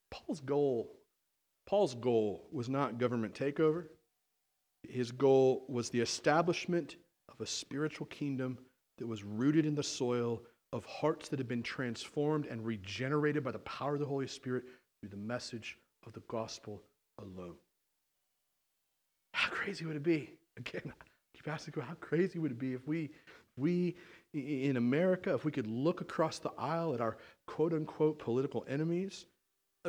Paul's 0.09 0.41
goal, 0.41 0.91
Paul's 1.65 1.95
goal 1.95 2.47
was 2.51 2.67
not 2.67 2.97
government 2.97 3.33
takeover. 3.33 3.85
His 4.87 5.11
goal 5.11 5.65
was 5.67 5.89
the 5.89 6.01
establishment 6.01 6.97
of 7.29 7.39
a 7.39 7.45
spiritual 7.45 8.07
kingdom 8.07 8.57
that 8.97 9.07
was 9.07 9.23
rooted 9.23 9.65
in 9.65 9.75
the 9.75 9.83
soil 9.83 10.41
of 10.73 10.85
hearts 10.85 11.29
that 11.29 11.39
had 11.39 11.47
been 11.47 11.63
transformed 11.63 12.45
and 12.45 12.65
regenerated 12.65 13.43
by 13.43 13.51
the 13.51 13.59
power 13.59 13.93
of 13.95 13.99
the 13.99 14.05
Holy 14.05 14.27
Spirit 14.27 14.63
through 14.99 15.09
the 15.09 15.17
message 15.17 15.77
of 16.05 16.13
the 16.13 16.21
gospel 16.27 16.81
alone. 17.19 17.55
How 19.33 19.49
crazy 19.49 19.85
would 19.85 19.95
it 19.95 20.03
be? 20.03 20.33
Again, 20.57 20.93
I 21.01 21.05
keep 21.35 21.47
asking, 21.47 21.73
how 21.81 21.93
crazy 21.95 22.39
would 22.39 22.51
it 22.51 22.59
be 22.59 22.73
if 22.73 22.87
we, 22.87 23.11
we 23.57 23.95
in 24.33 24.77
America, 24.77 25.33
if 25.33 25.45
we 25.45 25.51
could 25.51 25.67
look 25.67 26.01
across 26.01 26.39
the 26.39 26.51
aisle 26.57 26.93
at 26.93 27.01
our 27.01 27.17
quote 27.47 27.73
unquote 27.73 28.19
political 28.19 28.65
enemies, 28.67 29.25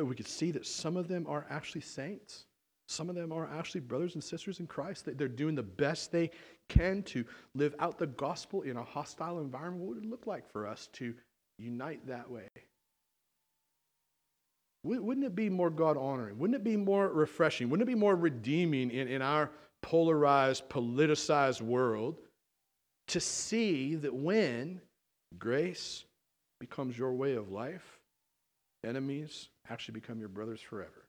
we 0.01 0.15
could 0.15 0.27
see 0.27 0.51
that 0.51 0.65
some 0.65 0.97
of 0.97 1.07
them 1.07 1.25
are 1.27 1.45
actually 1.49 1.81
saints. 1.81 2.45
Some 2.87 3.09
of 3.09 3.15
them 3.15 3.31
are 3.31 3.49
actually 3.49 3.81
brothers 3.81 4.15
and 4.15 4.23
sisters 4.23 4.59
in 4.59 4.67
Christ. 4.67 5.05
They're 5.05 5.27
doing 5.27 5.55
the 5.55 5.63
best 5.63 6.11
they 6.11 6.31
can 6.69 7.01
to 7.03 7.25
live 7.55 7.75
out 7.79 7.97
the 7.97 8.07
gospel 8.07 8.61
in 8.63 8.77
a 8.77 8.83
hostile 8.83 9.39
environment. 9.39 9.83
What 9.83 9.95
would 9.95 10.03
it 10.03 10.09
look 10.09 10.27
like 10.27 10.51
for 10.51 10.67
us 10.67 10.89
to 10.93 11.13
unite 11.57 12.05
that 12.07 12.29
way? 12.29 12.49
Wouldn't 14.83 15.25
it 15.25 15.33
be 15.33 15.49
more 15.49 15.69
God 15.69 15.95
honoring? 15.95 16.37
Wouldn't 16.37 16.55
it 16.55 16.63
be 16.63 16.75
more 16.75 17.07
refreshing? 17.07 17.69
Wouldn't 17.69 17.87
it 17.87 17.93
be 17.93 17.97
more 17.97 18.17
redeeming 18.17 18.91
in, 18.91 19.07
in 19.07 19.21
our 19.21 19.49
polarized, 19.81 20.67
politicized 20.67 21.61
world 21.61 22.19
to 23.07 23.21
see 23.21 23.95
that 23.95 24.13
when 24.13 24.81
grace 25.39 26.03
becomes 26.59 26.97
your 26.97 27.13
way 27.13 27.35
of 27.35 27.49
life, 27.49 27.99
enemies 28.85 29.47
actually 29.69 29.93
become 29.93 30.19
your 30.19 30.29
brothers 30.29 30.59
forever? 30.59 31.02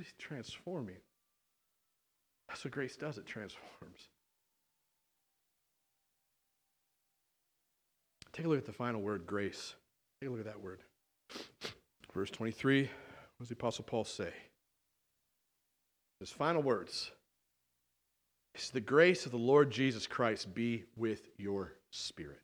It's 0.00 0.14
transforming. 0.18 0.96
That's 2.48 2.64
what 2.64 2.72
grace 2.72 2.96
does, 2.96 3.18
it 3.18 3.26
transforms. 3.26 4.08
Take 8.32 8.46
a 8.46 8.48
look 8.48 8.58
at 8.58 8.66
the 8.66 8.72
final 8.72 9.02
word, 9.02 9.26
grace. 9.26 9.74
Take 10.20 10.28
a 10.28 10.32
look 10.32 10.40
at 10.40 10.46
that 10.46 10.62
word. 10.62 10.80
Verse 12.14 12.30
23, 12.30 12.82
what 12.82 12.90
does 13.38 13.48
the 13.48 13.54
Apostle 13.54 13.84
Paul 13.84 14.04
say? 14.04 14.32
His 16.20 16.30
final 16.30 16.62
words 16.62 17.10
is 18.54 18.70
the 18.70 18.80
grace 18.80 19.26
of 19.26 19.32
the 19.32 19.38
Lord 19.38 19.70
Jesus 19.70 20.06
Christ 20.06 20.54
be 20.54 20.84
with 20.96 21.28
your 21.36 21.72
spirit. 21.90 22.40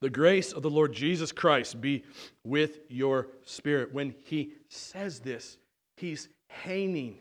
The 0.00 0.10
grace 0.10 0.52
of 0.52 0.62
the 0.62 0.70
Lord 0.70 0.92
Jesus 0.92 1.32
Christ 1.32 1.80
be 1.80 2.04
with 2.44 2.80
your 2.88 3.28
spirit. 3.44 3.92
When 3.94 4.14
he 4.24 4.52
says 4.68 5.20
this, 5.20 5.56
he's 5.96 6.28
hanging 6.48 7.18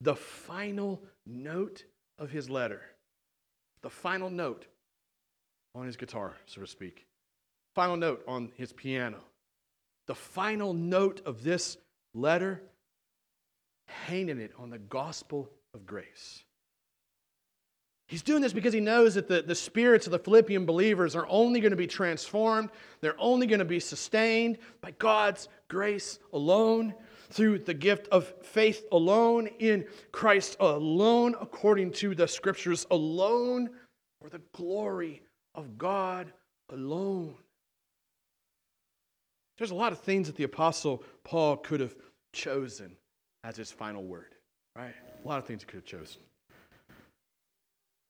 the 0.00 0.16
final 0.16 1.02
note 1.26 1.84
of 2.18 2.30
his 2.30 2.50
letter, 2.50 2.82
the 3.82 3.90
final 3.90 4.30
note 4.30 4.66
on 5.74 5.86
his 5.86 5.96
guitar, 5.96 6.34
so 6.46 6.60
to 6.60 6.66
speak, 6.66 7.06
final 7.74 7.96
note 7.96 8.22
on 8.26 8.50
his 8.56 8.72
piano, 8.72 9.18
the 10.06 10.14
final 10.14 10.74
note 10.74 11.20
of 11.24 11.44
this 11.44 11.76
letter, 12.14 12.62
hanging 13.86 14.40
it 14.40 14.52
on 14.58 14.70
the 14.70 14.78
gospel 14.78 15.48
of 15.74 15.86
grace. 15.86 16.42
He's 18.08 18.22
doing 18.22 18.40
this 18.40 18.54
because 18.54 18.72
he 18.72 18.80
knows 18.80 19.14
that 19.14 19.28
the, 19.28 19.42
the 19.42 19.54
spirits 19.54 20.06
of 20.06 20.12
the 20.12 20.18
Philippian 20.18 20.64
believers 20.64 21.14
are 21.14 21.26
only 21.28 21.60
going 21.60 21.72
to 21.72 21.76
be 21.76 21.86
transformed, 21.86 22.70
they're 23.00 23.20
only 23.20 23.46
going 23.46 23.58
to 23.58 23.66
be 23.66 23.80
sustained 23.80 24.58
by 24.80 24.92
God's 24.92 25.48
grace 25.68 26.18
alone, 26.32 26.94
through 27.30 27.58
the 27.58 27.74
gift 27.74 28.08
of 28.08 28.32
faith 28.42 28.86
alone, 28.90 29.48
in 29.58 29.84
Christ 30.12 30.56
alone, 30.60 31.34
according 31.40 31.92
to 31.92 32.14
the 32.14 32.26
scriptures 32.26 32.86
alone, 32.90 33.68
for 34.20 34.30
the 34.30 34.40
glory 34.52 35.22
of 35.54 35.76
God 35.76 36.32
alone. 36.70 37.34
There's 39.58 39.70
a 39.70 39.74
lot 39.74 39.92
of 39.92 39.98
things 39.98 40.28
that 40.28 40.36
the 40.36 40.44
Apostle 40.44 41.02
Paul 41.24 41.58
could 41.58 41.80
have 41.80 41.94
chosen 42.32 42.96
as 43.44 43.56
his 43.56 43.70
final 43.70 44.04
word, 44.04 44.34
right? 44.74 44.94
A 45.22 45.28
lot 45.28 45.38
of 45.38 45.44
things 45.44 45.62
he 45.62 45.66
could 45.66 45.80
have 45.80 45.84
chosen. 45.84 46.22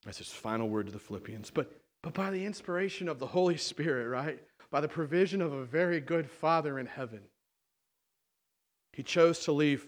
That's 0.09 0.17
his 0.17 0.33
final 0.33 0.71
word 0.71 0.87
to 0.87 0.93
the 0.93 0.99
Philippians. 0.99 1.51
But, 1.51 1.71
but 2.03 2.15
by 2.15 2.31
the 2.31 2.47
inspiration 2.47 3.11
of 3.11 3.19
the 3.19 3.27
Holy 3.27 3.59
Spirit, 3.59 4.09
right? 4.09 4.43
By 4.71 4.81
the 4.81 4.89
provision 4.89 5.43
of 5.43 5.53
a 5.53 5.67
very 5.67 6.01
good 6.01 6.31
Father 6.31 6.79
in 6.79 6.87
heaven, 6.87 7.21
he 8.95 9.03
chose 9.03 9.41
to 9.41 9.53
leave 9.53 9.87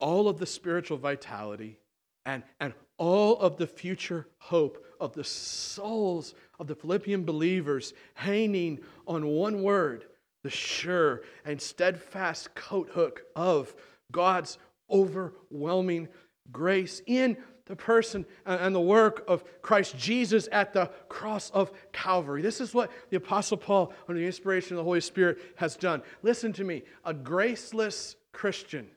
all 0.00 0.28
of 0.28 0.40
the 0.40 0.46
spiritual 0.46 0.96
vitality 0.96 1.78
and, 2.26 2.42
and 2.58 2.74
all 2.98 3.38
of 3.38 3.56
the 3.56 3.68
future 3.68 4.26
hope 4.38 4.84
of 4.98 5.12
the 5.12 5.22
souls 5.22 6.34
of 6.58 6.66
the 6.66 6.74
Philippian 6.74 7.22
believers 7.22 7.94
hanging 8.14 8.80
on 9.06 9.28
one 9.28 9.62
word 9.62 10.06
the 10.42 10.50
sure 10.50 11.22
and 11.44 11.62
steadfast 11.62 12.52
coat 12.56 12.90
hook 12.94 13.22
of 13.36 13.72
God's 14.10 14.58
overwhelming 14.90 16.08
grace 16.50 17.00
in 17.06 17.36
the 17.66 17.76
person 17.76 18.26
and 18.44 18.74
the 18.74 18.80
work 18.80 19.24
of 19.28 19.44
Christ 19.62 19.96
Jesus 19.96 20.48
at 20.52 20.72
the 20.72 20.90
cross 21.08 21.50
of 21.50 21.70
Calvary. 21.92 22.42
This 22.42 22.60
is 22.60 22.74
what 22.74 22.90
the 23.10 23.16
Apostle 23.16 23.56
Paul, 23.56 23.92
under 24.08 24.20
the 24.20 24.26
inspiration 24.26 24.72
of 24.72 24.78
the 24.78 24.84
Holy 24.84 25.00
Spirit, 25.00 25.38
has 25.56 25.76
done. 25.76 26.02
Listen 26.22 26.52
to 26.54 26.64
me 26.64 26.82
a 27.04 27.14
graceless 27.14 28.16
Christian. 28.32 28.88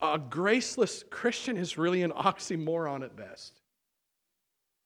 A 0.00 0.18
graceless 0.18 1.04
Christian 1.10 1.56
is 1.56 1.78
really 1.78 2.02
an 2.02 2.12
oxymoron 2.12 3.02
at 3.02 3.16
best. 3.16 3.60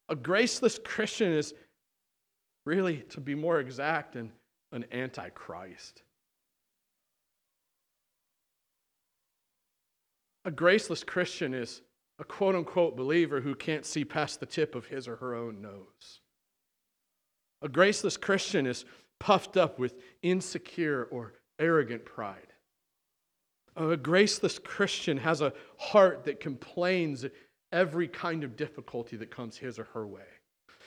A 0.09 0.17
graceless 0.17 0.79
Christian 0.85 1.33
is 1.33 1.55
really, 2.65 2.99
to 3.11 3.21
be 3.21 3.35
more 3.35 3.61
exact, 3.61 4.17
an, 4.17 4.33
an 4.73 4.85
antichrist. 4.93 6.03
A 10.45 10.51
graceless 10.51 11.05
Christian 11.05 11.55
is 11.55 11.83
a 12.19 12.25
quote 12.25 12.55
unquote 12.55 12.97
believer 12.97 13.41
who 13.41 13.55
can't 13.55 13.87
see 13.87 14.05
past 14.05 14.41
the 14.41 14.47
tip 14.47 14.75
of 14.75 14.87
his 14.87 15.07
or 15.07 15.17
her 15.17 15.35
own 15.35 15.61
nose. 15.61 16.21
A 17.63 17.69
graceless 17.69 18.17
Christian 18.17 18.67
is 18.67 18.85
puffed 19.19 19.57
up 19.57 19.79
with 19.79 19.95
insecure 20.23 21.09
or 21.11 21.35
arrogant 21.59 22.05
pride. 22.05 22.53
A 23.77 23.97
graceless 23.97 24.59
Christian 24.59 25.17
has 25.19 25.41
a 25.41 25.53
heart 25.77 26.25
that 26.25 26.41
complains 26.41 27.25
at 27.25 27.33
every 27.71 28.09
kind 28.09 28.43
of 28.43 28.57
difficulty 28.57 29.17
that 29.17 29.31
comes 29.31 29.57
his 29.57 29.79
or 29.79 29.85
her 29.85 30.07
way. 30.07 30.23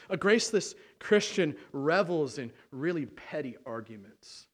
A 0.09 0.17
graceless 0.17 0.75
Christian 0.99 1.55
revels 1.71 2.37
in 2.37 2.51
really 2.71 3.05
petty 3.05 3.55
arguments. 3.65 4.47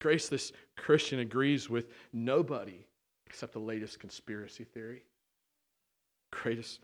Graceless 0.00 0.52
Christian 0.76 1.20
agrees 1.20 1.70
with 1.70 1.86
nobody 2.12 2.86
except 3.26 3.52
the 3.52 3.60
latest 3.60 4.00
conspiracy 4.00 4.64
theory 4.64 5.04
greatest, 6.32 6.80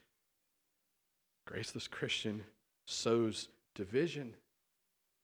graceless 1.46 1.88
Christian 1.88 2.44
sows 2.86 3.48
division 3.74 4.34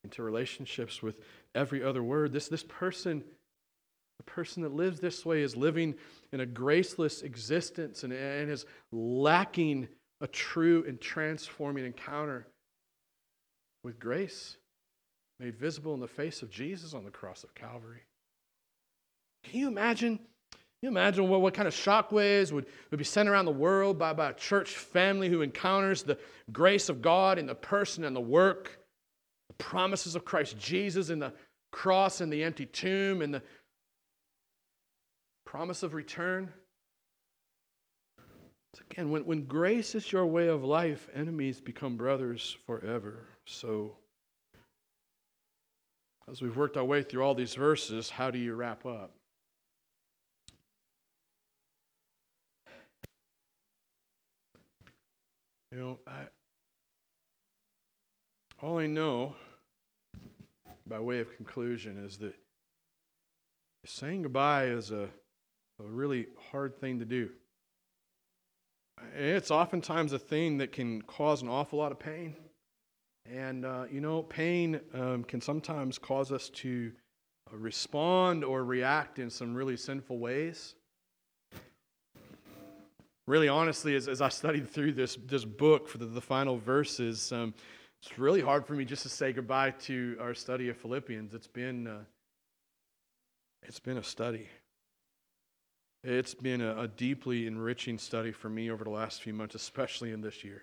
into 0.03 0.21
relationships 0.21 1.01
with 1.01 1.19
every 1.55 1.83
other 1.83 2.03
word. 2.03 2.33
This, 2.33 2.47
this 2.47 2.63
person, 2.63 3.23
the 4.17 4.23
person 4.23 4.63
that 4.63 4.73
lives 4.73 4.99
this 4.99 5.25
way, 5.25 5.41
is 5.41 5.55
living 5.55 5.95
in 6.31 6.41
a 6.41 6.45
graceless 6.45 7.21
existence 7.21 8.03
and, 8.03 8.11
and 8.11 8.51
is 8.51 8.65
lacking 8.91 9.87
a 10.21 10.27
true 10.27 10.83
and 10.87 10.99
transforming 10.99 11.85
encounter 11.85 12.47
with 13.83 13.99
grace 13.99 14.57
made 15.39 15.55
visible 15.55 15.93
in 15.93 15.99
the 15.99 16.07
face 16.07 16.41
of 16.41 16.49
Jesus 16.49 16.93
on 16.93 17.03
the 17.03 17.11
cross 17.11 17.43
of 17.43 17.53
Calvary. 17.55 18.03
Can 19.43 19.59
you 19.59 19.67
imagine 19.67 20.19
you 20.81 20.89
imagine 20.89 21.27
what, 21.29 21.41
what 21.41 21.53
kind 21.53 21.67
of 21.67 21.73
shockwaves 21.73 22.51
would, 22.51 22.65
would 22.91 22.97
be 22.97 23.03
sent 23.03 23.29
around 23.29 23.45
the 23.45 23.51
world 23.51 23.97
by, 23.97 24.13
by 24.13 24.29
a 24.29 24.33
church 24.33 24.71
family 24.75 25.29
who 25.29 25.41
encounters 25.41 26.03
the 26.03 26.17
grace 26.51 26.89
of 26.89 27.01
God 27.01 27.39
in 27.39 27.47
the 27.47 27.55
person 27.55 28.03
and 28.03 28.15
the 28.15 28.21
work, 28.21 28.79
the 29.47 29.55
promises 29.55 30.15
of 30.15 30.25
Christ 30.25 30.57
Jesus 30.59 31.09
in 31.09 31.19
the 31.19 31.33
cross 31.71 32.21
and 32.21 32.31
the 32.31 32.43
empty 32.43 32.65
tomb 32.65 33.21
and 33.21 33.33
the 33.33 33.41
promise 35.45 35.83
of 35.83 35.93
return? 35.93 36.51
So 38.75 38.81
again, 38.91 39.09
when, 39.09 39.25
when 39.25 39.45
grace 39.45 39.95
is 39.95 40.11
your 40.11 40.25
way 40.25 40.49
of 40.49 40.63
life, 40.63 41.07
enemies 41.15 41.61
become 41.61 41.95
brothers 41.95 42.57
forever. 42.67 43.25
So, 43.45 43.95
as 46.29 46.41
we've 46.41 46.57
worked 46.57 46.75
our 46.75 46.83
way 46.83 47.01
through 47.01 47.23
all 47.23 47.35
these 47.35 47.55
verses, 47.55 48.09
how 48.09 48.31
do 48.31 48.37
you 48.37 48.53
wrap 48.53 48.85
up? 48.85 49.11
You 55.75 55.81
know, 55.81 55.99
I, 56.07 56.21
all 58.61 58.79
I 58.79 58.87
know 58.87 59.35
by 60.87 61.01
way 61.01 61.19
of 61.19 61.35
conclusion 61.35 62.01
is 62.05 62.15
that 62.19 62.33
saying 63.85 64.21
goodbye 64.21 64.67
is 64.67 64.91
a, 64.91 65.09
a 65.79 65.83
really 65.83 66.27
hard 66.49 66.79
thing 66.79 66.99
to 66.99 67.05
do. 67.05 67.29
It's 69.17 69.51
oftentimes 69.51 70.13
a 70.13 70.19
thing 70.19 70.59
that 70.59 70.71
can 70.71 71.01
cause 71.01 71.41
an 71.41 71.49
awful 71.49 71.79
lot 71.79 71.91
of 71.91 71.99
pain. 71.99 72.37
And, 73.29 73.65
uh, 73.65 73.83
you 73.91 73.99
know, 73.99 74.23
pain 74.23 74.79
um, 74.93 75.25
can 75.25 75.41
sometimes 75.41 75.97
cause 75.97 76.31
us 76.31 76.47
to 76.51 76.93
uh, 77.51 77.57
respond 77.57 78.45
or 78.45 78.63
react 78.63 79.19
in 79.19 79.29
some 79.29 79.53
really 79.53 79.75
sinful 79.75 80.19
ways. 80.19 80.75
Really, 83.27 83.47
honestly, 83.47 83.95
as, 83.95 84.07
as 84.07 84.21
I 84.21 84.29
studied 84.29 84.69
through 84.69 84.93
this, 84.93 85.17
this 85.25 85.45
book 85.45 85.87
for 85.87 85.97
the, 85.97 86.05
the 86.05 86.21
final 86.21 86.57
verses, 86.57 87.31
um, 87.31 87.55
it's 88.01 88.19
really 88.19 88.41
hard 88.41 88.67
for 88.67 88.73
me 88.73 88.85
just 88.85 89.01
to 89.03 89.09
say 89.09 89.33
goodbye 89.33 89.71
to 89.81 90.15
our 90.21 90.35
study 90.35 90.69
of 90.69 90.77
Philippians. 90.77 91.33
It's 91.33 91.47
been, 91.47 91.87
uh, 91.87 92.03
it's 93.63 93.79
been 93.79 93.97
a 93.97 94.03
study. 94.03 94.47
It's 96.03 96.35
been 96.35 96.61
a, 96.61 96.81
a 96.81 96.87
deeply 96.87 97.47
enriching 97.47 97.97
study 97.97 98.31
for 98.31 98.47
me 98.47 98.69
over 98.69 98.83
the 98.83 98.91
last 98.91 99.23
few 99.23 99.33
months, 99.33 99.55
especially 99.55 100.11
in 100.11 100.21
this 100.21 100.43
year. 100.43 100.61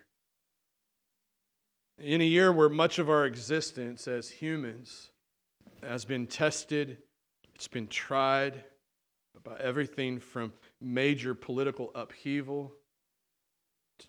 In 1.98 2.20
a 2.20 2.24
year 2.24 2.52
where 2.52 2.68
much 2.68 3.00
of 3.00 3.10
our 3.10 3.26
existence 3.26 4.06
as 4.06 4.30
humans 4.30 5.10
has 5.82 6.04
been 6.04 6.28
tested, 6.28 6.98
it's 7.56 7.66
been 7.66 7.88
tried 7.88 8.62
by 9.42 9.56
everything 9.58 10.20
from 10.20 10.52
major 10.82 11.34
political 11.34 11.90
upheaval 11.94 12.72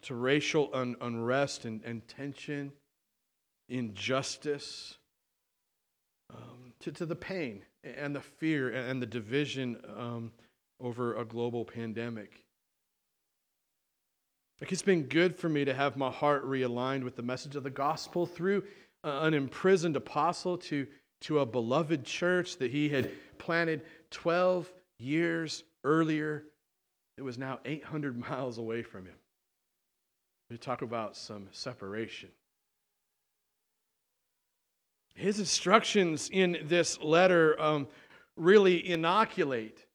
to 0.02 0.16
racial 0.16 0.70
un- 0.74 0.96
unrest 1.02 1.66
and, 1.66 1.82
and, 1.84 2.08
tension, 2.08 2.72
injustice, 3.70 4.98
um, 6.32 6.74
to, 6.80 6.92
to 6.92 7.06
the 7.06 7.16
pain 7.16 7.62
and 7.84 8.16
the 8.16 8.22
fear 8.22 8.70
and 8.70 9.02
the 9.02 9.06
division 9.06 9.78
um, 9.98 10.32
over 10.80 11.16
a 11.16 11.26
global 11.26 11.64
pandemic. 11.64 12.44
Like 14.62 14.72
it's 14.72 14.82
been 14.82 15.04
good 15.04 15.38
for 15.38 15.50
me 15.50 15.66
to 15.66 15.74
have 15.74 15.98
my 15.98 16.10
heart 16.10 16.46
realigned 16.46 17.04
with 17.04 17.16
the 17.16 17.22
message 17.22 17.56
of 17.56 17.64
the 17.64 17.70
gospel 17.70 18.26
through 18.26 18.64
an 19.04 19.34
imprisoned 19.34 19.98
apostle 19.98 20.58
to, 20.58 20.88
to 21.22 21.40
a 21.40 21.46
beloved 21.46 22.06
church 22.06 22.58
that 22.58 22.72
he 22.72 22.90
had 22.90 23.12
planted 23.38 23.82
12 24.12 24.72
years 25.00 25.64
earlier. 25.84 26.46
It 27.18 27.22
was 27.22 27.38
now 27.38 27.60
800 27.66 28.18
miles 28.30 28.58
away 28.58 28.84
from 28.84 29.06
him. 29.06 29.16
We 30.50 30.58
talk 30.58 30.82
about 30.82 31.16
some 31.16 31.48
separation. 31.52 32.30
His 35.16 35.40
instructions 35.40 36.30
in 36.32 36.58
this 36.66 37.00
letter 37.02 37.60
um, 37.62 37.88
really 38.36 38.88
inoculate 38.88 39.86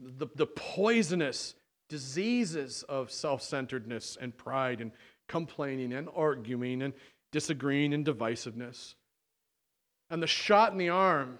the, 0.00 0.26
the 0.34 0.46
poisonous 0.46 1.54
diseases 1.88 2.82
of 2.88 3.10
self 3.10 3.42
centeredness 3.42 4.16
and 4.20 4.36
pride 4.36 4.80
and 4.80 4.92
complaining 5.28 5.92
and 5.92 6.08
arguing 6.14 6.82
and 6.82 6.94
disagreeing 7.32 7.92
and 7.92 8.04
divisiveness. 8.04 8.94
And 10.10 10.22
the 10.22 10.26
shot 10.26 10.72
in 10.72 10.78
the 10.78 10.88
arm, 10.88 11.38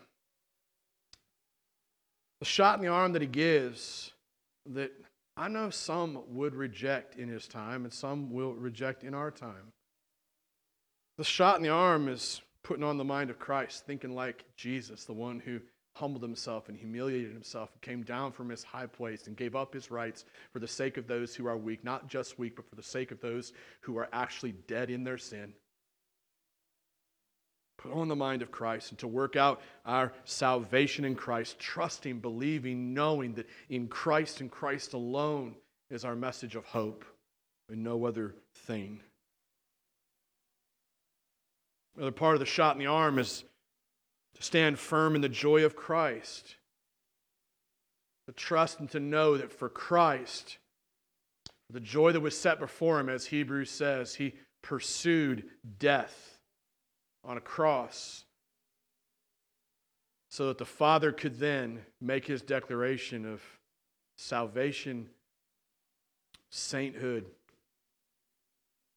the 2.40 2.46
shot 2.46 2.78
in 2.78 2.84
the 2.84 2.90
arm 2.90 3.12
that 3.12 3.22
he 3.22 3.28
gives, 3.28 4.12
that 4.66 4.92
I 5.36 5.48
know 5.48 5.70
some 5.70 6.22
would 6.28 6.54
reject 6.54 7.16
in 7.16 7.28
his 7.28 7.46
time 7.46 7.84
and 7.84 7.92
some 7.92 8.30
will 8.30 8.54
reject 8.54 9.04
in 9.04 9.12
our 9.12 9.30
time. 9.30 9.72
The 11.18 11.24
shot 11.24 11.56
in 11.56 11.62
the 11.62 11.68
arm 11.68 12.08
is 12.08 12.40
putting 12.62 12.84
on 12.84 12.96
the 12.96 13.04
mind 13.04 13.30
of 13.30 13.38
Christ, 13.38 13.86
thinking 13.86 14.14
like 14.14 14.44
Jesus, 14.56 15.04
the 15.04 15.12
one 15.12 15.40
who 15.40 15.60
humbled 15.94 16.22
himself 16.22 16.68
and 16.68 16.76
humiliated 16.76 17.32
himself 17.32 17.70
and 17.72 17.80
came 17.80 18.02
down 18.02 18.32
from 18.32 18.50
his 18.50 18.62
high 18.62 18.86
place 18.86 19.26
and 19.26 19.36
gave 19.36 19.56
up 19.56 19.72
his 19.72 19.90
rights 19.90 20.24
for 20.52 20.58
the 20.58 20.68
sake 20.68 20.98
of 20.98 21.06
those 21.06 21.34
who 21.34 21.46
are 21.46 21.56
weak, 21.56 21.84
not 21.84 22.06
just 22.06 22.38
weak, 22.38 22.56
but 22.56 22.68
for 22.68 22.74
the 22.76 22.82
sake 22.82 23.10
of 23.10 23.20
those 23.20 23.52
who 23.80 23.96
are 23.96 24.08
actually 24.12 24.52
dead 24.68 24.90
in 24.90 25.04
their 25.04 25.16
sin. 25.16 25.54
Put 27.78 27.92
on 27.92 28.08
the 28.08 28.16
mind 28.16 28.42
of 28.42 28.50
Christ 28.50 28.90
and 28.90 28.98
to 29.00 29.08
work 29.08 29.36
out 29.36 29.60
our 29.84 30.12
salvation 30.24 31.04
in 31.04 31.14
Christ, 31.14 31.58
trusting, 31.58 32.20
believing, 32.20 32.94
knowing 32.94 33.34
that 33.34 33.48
in 33.68 33.86
Christ 33.88 34.40
and 34.40 34.50
Christ 34.50 34.94
alone 34.94 35.56
is 35.90 36.04
our 36.04 36.16
message 36.16 36.56
of 36.56 36.64
hope 36.64 37.04
and 37.68 37.82
no 37.84 38.06
other 38.06 38.34
thing. 38.54 39.00
Another 41.96 42.12
part 42.12 42.34
of 42.34 42.40
the 42.40 42.46
shot 42.46 42.76
in 42.76 42.80
the 42.80 42.86
arm 42.86 43.18
is 43.18 43.44
to 44.34 44.42
stand 44.42 44.78
firm 44.78 45.14
in 45.14 45.20
the 45.20 45.28
joy 45.28 45.64
of 45.64 45.76
Christ, 45.76 46.56
to 48.26 48.32
trust 48.32 48.80
and 48.80 48.90
to 48.90 49.00
know 49.00 49.36
that 49.36 49.52
for 49.52 49.68
Christ, 49.68 50.58
the 51.70 51.80
joy 51.80 52.12
that 52.12 52.20
was 52.20 52.38
set 52.38 52.58
before 52.58 53.00
him, 53.00 53.08
as 53.08 53.26
Hebrews 53.26 53.70
says, 53.70 54.14
he 54.14 54.34
pursued 54.62 55.44
death 55.78 56.35
on 57.26 57.36
a 57.36 57.40
cross 57.40 58.24
so 60.30 60.48
that 60.48 60.58
the 60.58 60.64
Father 60.64 61.12
could 61.12 61.38
then 61.38 61.80
make 62.00 62.26
his 62.26 62.42
declaration 62.42 63.26
of 63.26 63.42
salvation, 64.16 65.08
sainthood, 66.50 67.26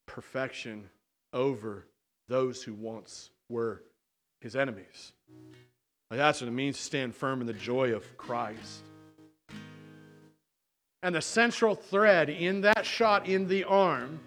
perfection 0.06 0.88
over 1.32 1.86
those 2.28 2.62
who 2.62 2.74
once 2.74 3.30
were 3.48 3.82
his 4.40 4.56
enemies. 4.56 5.12
Like 6.10 6.18
that's 6.18 6.40
what 6.40 6.48
it 6.48 6.52
means 6.52 6.76
to 6.76 6.82
stand 6.82 7.14
firm 7.14 7.40
in 7.40 7.46
the 7.46 7.52
joy 7.52 7.92
of 7.92 8.16
Christ. 8.16 8.82
And 11.02 11.14
the 11.14 11.22
central 11.22 11.74
thread 11.74 12.28
in 12.28 12.60
that 12.62 12.84
shot 12.84 13.26
in 13.26 13.48
the 13.48 13.64
arm 13.64 14.20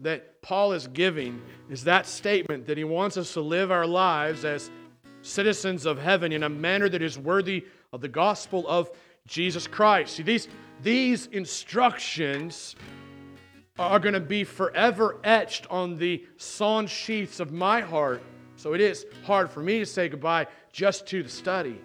that 0.00 0.42
Paul 0.42 0.72
is 0.72 0.86
giving 0.88 1.40
is 1.70 1.84
that 1.84 2.06
statement 2.06 2.66
that 2.66 2.76
he 2.76 2.84
wants 2.84 3.16
us 3.16 3.32
to 3.34 3.40
live 3.40 3.70
our 3.70 3.86
lives 3.86 4.44
as 4.44 4.70
citizens 5.22 5.86
of 5.86 5.98
heaven 5.98 6.32
in 6.32 6.42
a 6.42 6.48
manner 6.48 6.88
that 6.88 7.02
is 7.02 7.18
worthy 7.18 7.64
of 7.92 8.00
the 8.00 8.08
gospel 8.08 8.66
of 8.68 8.90
Jesus 9.26 9.66
Christ. 9.66 10.16
See, 10.16 10.22
these, 10.22 10.48
these 10.82 11.26
instructions 11.26 12.76
are 13.78 13.98
going 13.98 14.14
to 14.14 14.20
be 14.20 14.44
forever 14.44 15.20
etched 15.24 15.66
on 15.70 15.96
the 15.96 16.24
sawn 16.36 16.86
sheets 16.86 17.40
of 17.40 17.52
my 17.52 17.80
heart 17.80 18.22
so 18.56 18.72
it 18.72 18.80
is 18.80 19.06
hard 19.24 19.50
for 19.50 19.62
me 19.62 19.78
to 19.80 19.86
say 19.86 20.08
goodbye 20.08 20.46
just 20.72 21.06
to 21.08 21.22
the 21.22 21.28
study. 21.28 21.80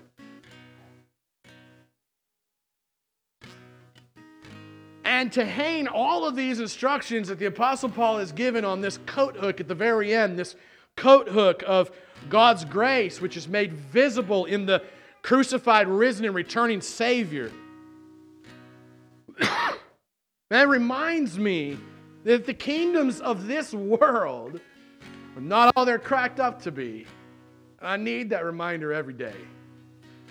And 5.19 5.33
to 5.33 5.43
hang 5.43 5.89
all 5.89 6.25
of 6.25 6.37
these 6.37 6.61
instructions 6.61 7.27
that 7.27 7.39
the 7.39 7.47
Apostle 7.47 7.89
Paul 7.89 8.19
has 8.19 8.31
given 8.31 8.63
on 8.63 8.79
this 8.79 8.99
coat 9.05 9.35
hook 9.35 9.59
at 9.59 9.67
the 9.67 9.75
very 9.75 10.13
end, 10.13 10.39
this 10.39 10.55
coat 10.95 11.27
hook 11.27 11.61
of 11.67 11.91
God's 12.29 12.63
grace, 12.63 13.19
which 13.19 13.35
is 13.35 13.45
made 13.45 13.73
visible 13.73 14.45
in 14.45 14.65
the 14.65 14.81
crucified, 15.21 15.89
risen, 15.89 16.23
and 16.23 16.33
returning 16.33 16.79
Savior. 16.79 17.51
that 20.49 20.69
reminds 20.69 21.37
me 21.37 21.77
that 22.23 22.45
the 22.45 22.53
kingdoms 22.53 23.19
of 23.19 23.45
this 23.45 23.73
world 23.73 24.61
are 25.35 25.41
not 25.41 25.73
all 25.75 25.83
they're 25.83 25.99
cracked 25.99 26.39
up 26.39 26.61
to 26.61 26.71
be. 26.71 27.05
I 27.81 27.97
need 27.97 28.29
that 28.29 28.45
reminder 28.45 28.93
every 28.93 29.15
day. 29.15 29.35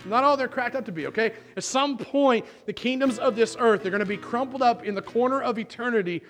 Not 0.05 0.25
all 0.25 0.37
they're 0.37 0.49
cracked 0.49 0.77
up 0.77 0.85
to 0.87 0.93
be, 0.93 1.07
okay? 1.09 1.33
At 1.57 1.65
some 1.65 1.99
point, 1.99 2.47
the 2.67 2.73
kingdoms 2.73 3.19
of 3.19 3.37
this 3.37 3.57
earth, 3.59 3.83
they're 3.83 3.91
going 3.91 4.01
to 4.01 4.07
be 4.07 4.17
crumpled 4.17 4.63
up 4.63 4.85
in 4.85 4.95
the 4.95 5.03
corner 5.03 5.43
of 5.43 5.59
eternity, 5.59 6.23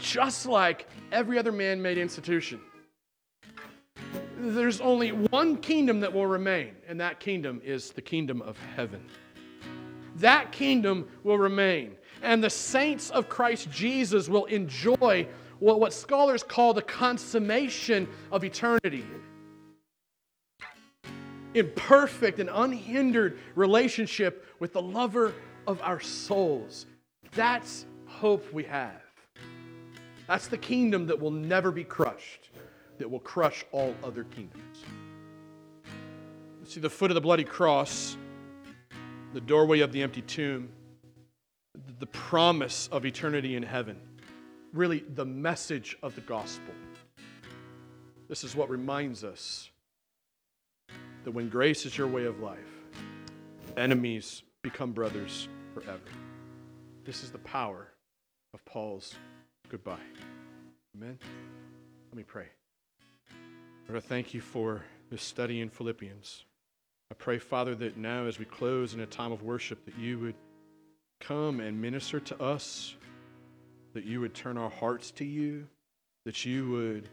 just 0.00 0.46
like 0.46 0.86
every 1.12 1.38
other 1.38 1.52
man 1.52 1.82
made 1.82 1.98
institution. 1.98 2.60
There's 4.38 4.80
only 4.80 5.10
one 5.10 5.56
kingdom 5.56 6.00
that 6.00 6.12
will 6.12 6.26
remain, 6.26 6.76
and 6.86 7.00
that 7.00 7.18
kingdom 7.18 7.60
is 7.64 7.90
the 7.90 8.02
kingdom 8.02 8.40
of 8.42 8.56
heaven. 8.76 9.04
that 10.16 10.52
kingdom 10.52 11.08
will 11.22 11.38
remain. 11.38 11.96
And 12.22 12.42
the 12.42 12.50
saints 12.50 13.10
of 13.10 13.28
Christ 13.28 13.70
Jesus 13.70 14.28
will 14.28 14.46
enjoy 14.46 15.26
what, 15.58 15.80
what 15.80 15.92
scholars 15.92 16.42
call 16.42 16.74
the 16.74 16.82
consummation 16.82 18.08
of 18.32 18.44
eternity. 18.44 19.04
In 21.58 21.72
perfect 21.74 22.38
and 22.38 22.48
unhindered 22.52 23.36
relationship 23.56 24.46
with 24.60 24.72
the 24.74 24.80
lover 24.80 25.34
of 25.66 25.82
our 25.82 25.98
souls. 25.98 26.86
That's 27.32 27.84
hope 28.06 28.52
we 28.52 28.62
have. 28.62 29.02
That's 30.28 30.46
the 30.46 30.56
kingdom 30.56 31.08
that 31.08 31.18
will 31.18 31.32
never 31.32 31.72
be 31.72 31.82
crushed, 31.82 32.50
that 32.98 33.10
will 33.10 33.18
crush 33.18 33.64
all 33.72 33.92
other 34.04 34.22
kingdoms. 34.22 34.84
See, 36.62 36.78
the 36.78 36.88
foot 36.88 37.10
of 37.10 37.16
the 37.16 37.20
bloody 37.20 37.42
cross, 37.42 38.16
the 39.32 39.40
doorway 39.40 39.80
of 39.80 39.90
the 39.90 40.00
empty 40.02 40.22
tomb, 40.22 40.68
the 41.98 42.06
promise 42.06 42.88
of 42.92 43.04
eternity 43.04 43.56
in 43.56 43.64
heaven, 43.64 43.98
really 44.72 45.02
the 45.16 45.24
message 45.24 45.98
of 46.04 46.14
the 46.14 46.20
gospel. 46.20 46.74
This 48.28 48.44
is 48.44 48.54
what 48.54 48.70
reminds 48.70 49.24
us 49.24 49.70
that 51.28 51.32
when 51.32 51.50
grace 51.50 51.84
is 51.84 51.98
your 51.98 52.06
way 52.06 52.24
of 52.24 52.40
life, 52.40 52.56
enemies 53.76 54.44
become 54.62 54.92
brothers 54.92 55.46
forever. 55.74 56.00
This 57.04 57.22
is 57.22 57.30
the 57.30 57.38
power 57.40 57.88
of 58.54 58.64
Paul's 58.64 59.14
goodbye. 59.68 59.98
Amen. 60.96 61.18
Let 62.10 62.16
me 62.16 62.22
pray. 62.22 62.46
Lord, 63.86 64.02
I 64.02 64.06
thank 64.08 64.32
you 64.32 64.40
for 64.40 64.82
this 65.10 65.22
study 65.22 65.60
in 65.60 65.68
Philippians. 65.68 66.46
I 67.10 67.14
pray, 67.14 67.38
Father, 67.38 67.74
that 67.74 67.98
now 67.98 68.24
as 68.24 68.38
we 68.38 68.46
close 68.46 68.94
in 68.94 69.00
a 69.00 69.06
time 69.06 69.30
of 69.30 69.42
worship, 69.42 69.84
that 69.84 69.98
you 69.98 70.18
would 70.20 70.34
come 71.20 71.60
and 71.60 71.78
minister 71.78 72.20
to 72.20 72.42
us, 72.42 72.94
that 73.92 74.06
you 74.06 74.22
would 74.22 74.32
turn 74.32 74.56
our 74.56 74.70
hearts 74.70 75.10
to 75.10 75.26
you, 75.26 75.66
that 76.24 76.46
you 76.46 76.70
would 76.70 77.10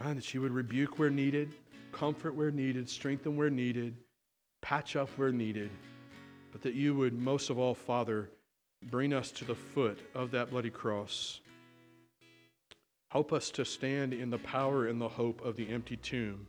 that 0.00 0.24
she 0.24 0.38
would 0.38 0.52
rebuke 0.52 0.98
where 0.98 1.10
needed, 1.10 1.52
comfort 1.92 2.34
where 2.34 2.50
needed, 2.50 2.88
strengthen 2.88 3.36
where 3.36 3.50
needed, 3.50 3.94
patch 4.62 4.96
up 4.96 5.10
where 5.16 5.32
needed, 5.32 5.70
but 6.52 6.62
that 6.62 6.74
you 6.74 6.94
would 6.94 7.12
most 7.12 7.50
of 7.50 7.58
all, 7.58 7.74
Father, 7.74 8.30
bring 8.90 9.12
us 9.12 9.30
to 9.30 9.44
the 9.44 9.54
foot 9.54 9.98
of 10.14 10.30
that 10.30 10.50
bloody 10.50 10.70
cross. 10.70 11.40
Help 13.10 13.32
us 13.32 13.50
to 13.50 13.64
stand 13.64 14.12
in 14.14 14.30
the 14.30 14.38
power 14.38 14.86
and 14.86 15.00
the 15.00 15.08
hope 15.08 15.44
of 15.44 15.56
the 15.56 15.68
empty 15.68 15.96
tomb. 15.96 16.46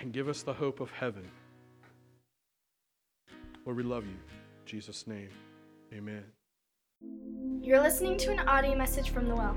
And 0.00 0.12
give 0.12 0.28
us 0.28 0.42
the 0.42 0.54
hope 0.54 0.80
of 0.80 0.90
heaven. 0.90 1.30
Lord, 3.64 3.76
we 3.76 3.82
love 3.82 4.04
you. 4.04 4.10
In 4.10 4.66
Jesus' 4.66 5.06
name, 5.06 5.28
amen. 5.92 6.24
You're 7.62 7.80
listening 7.80 8.16
to 8.18 8.32
an 8.32 8.40
audio 8.40 8.76
message 8.76 9.10
from 9.10 9.28
the 9.28 9.34
Well, 9.34 9.56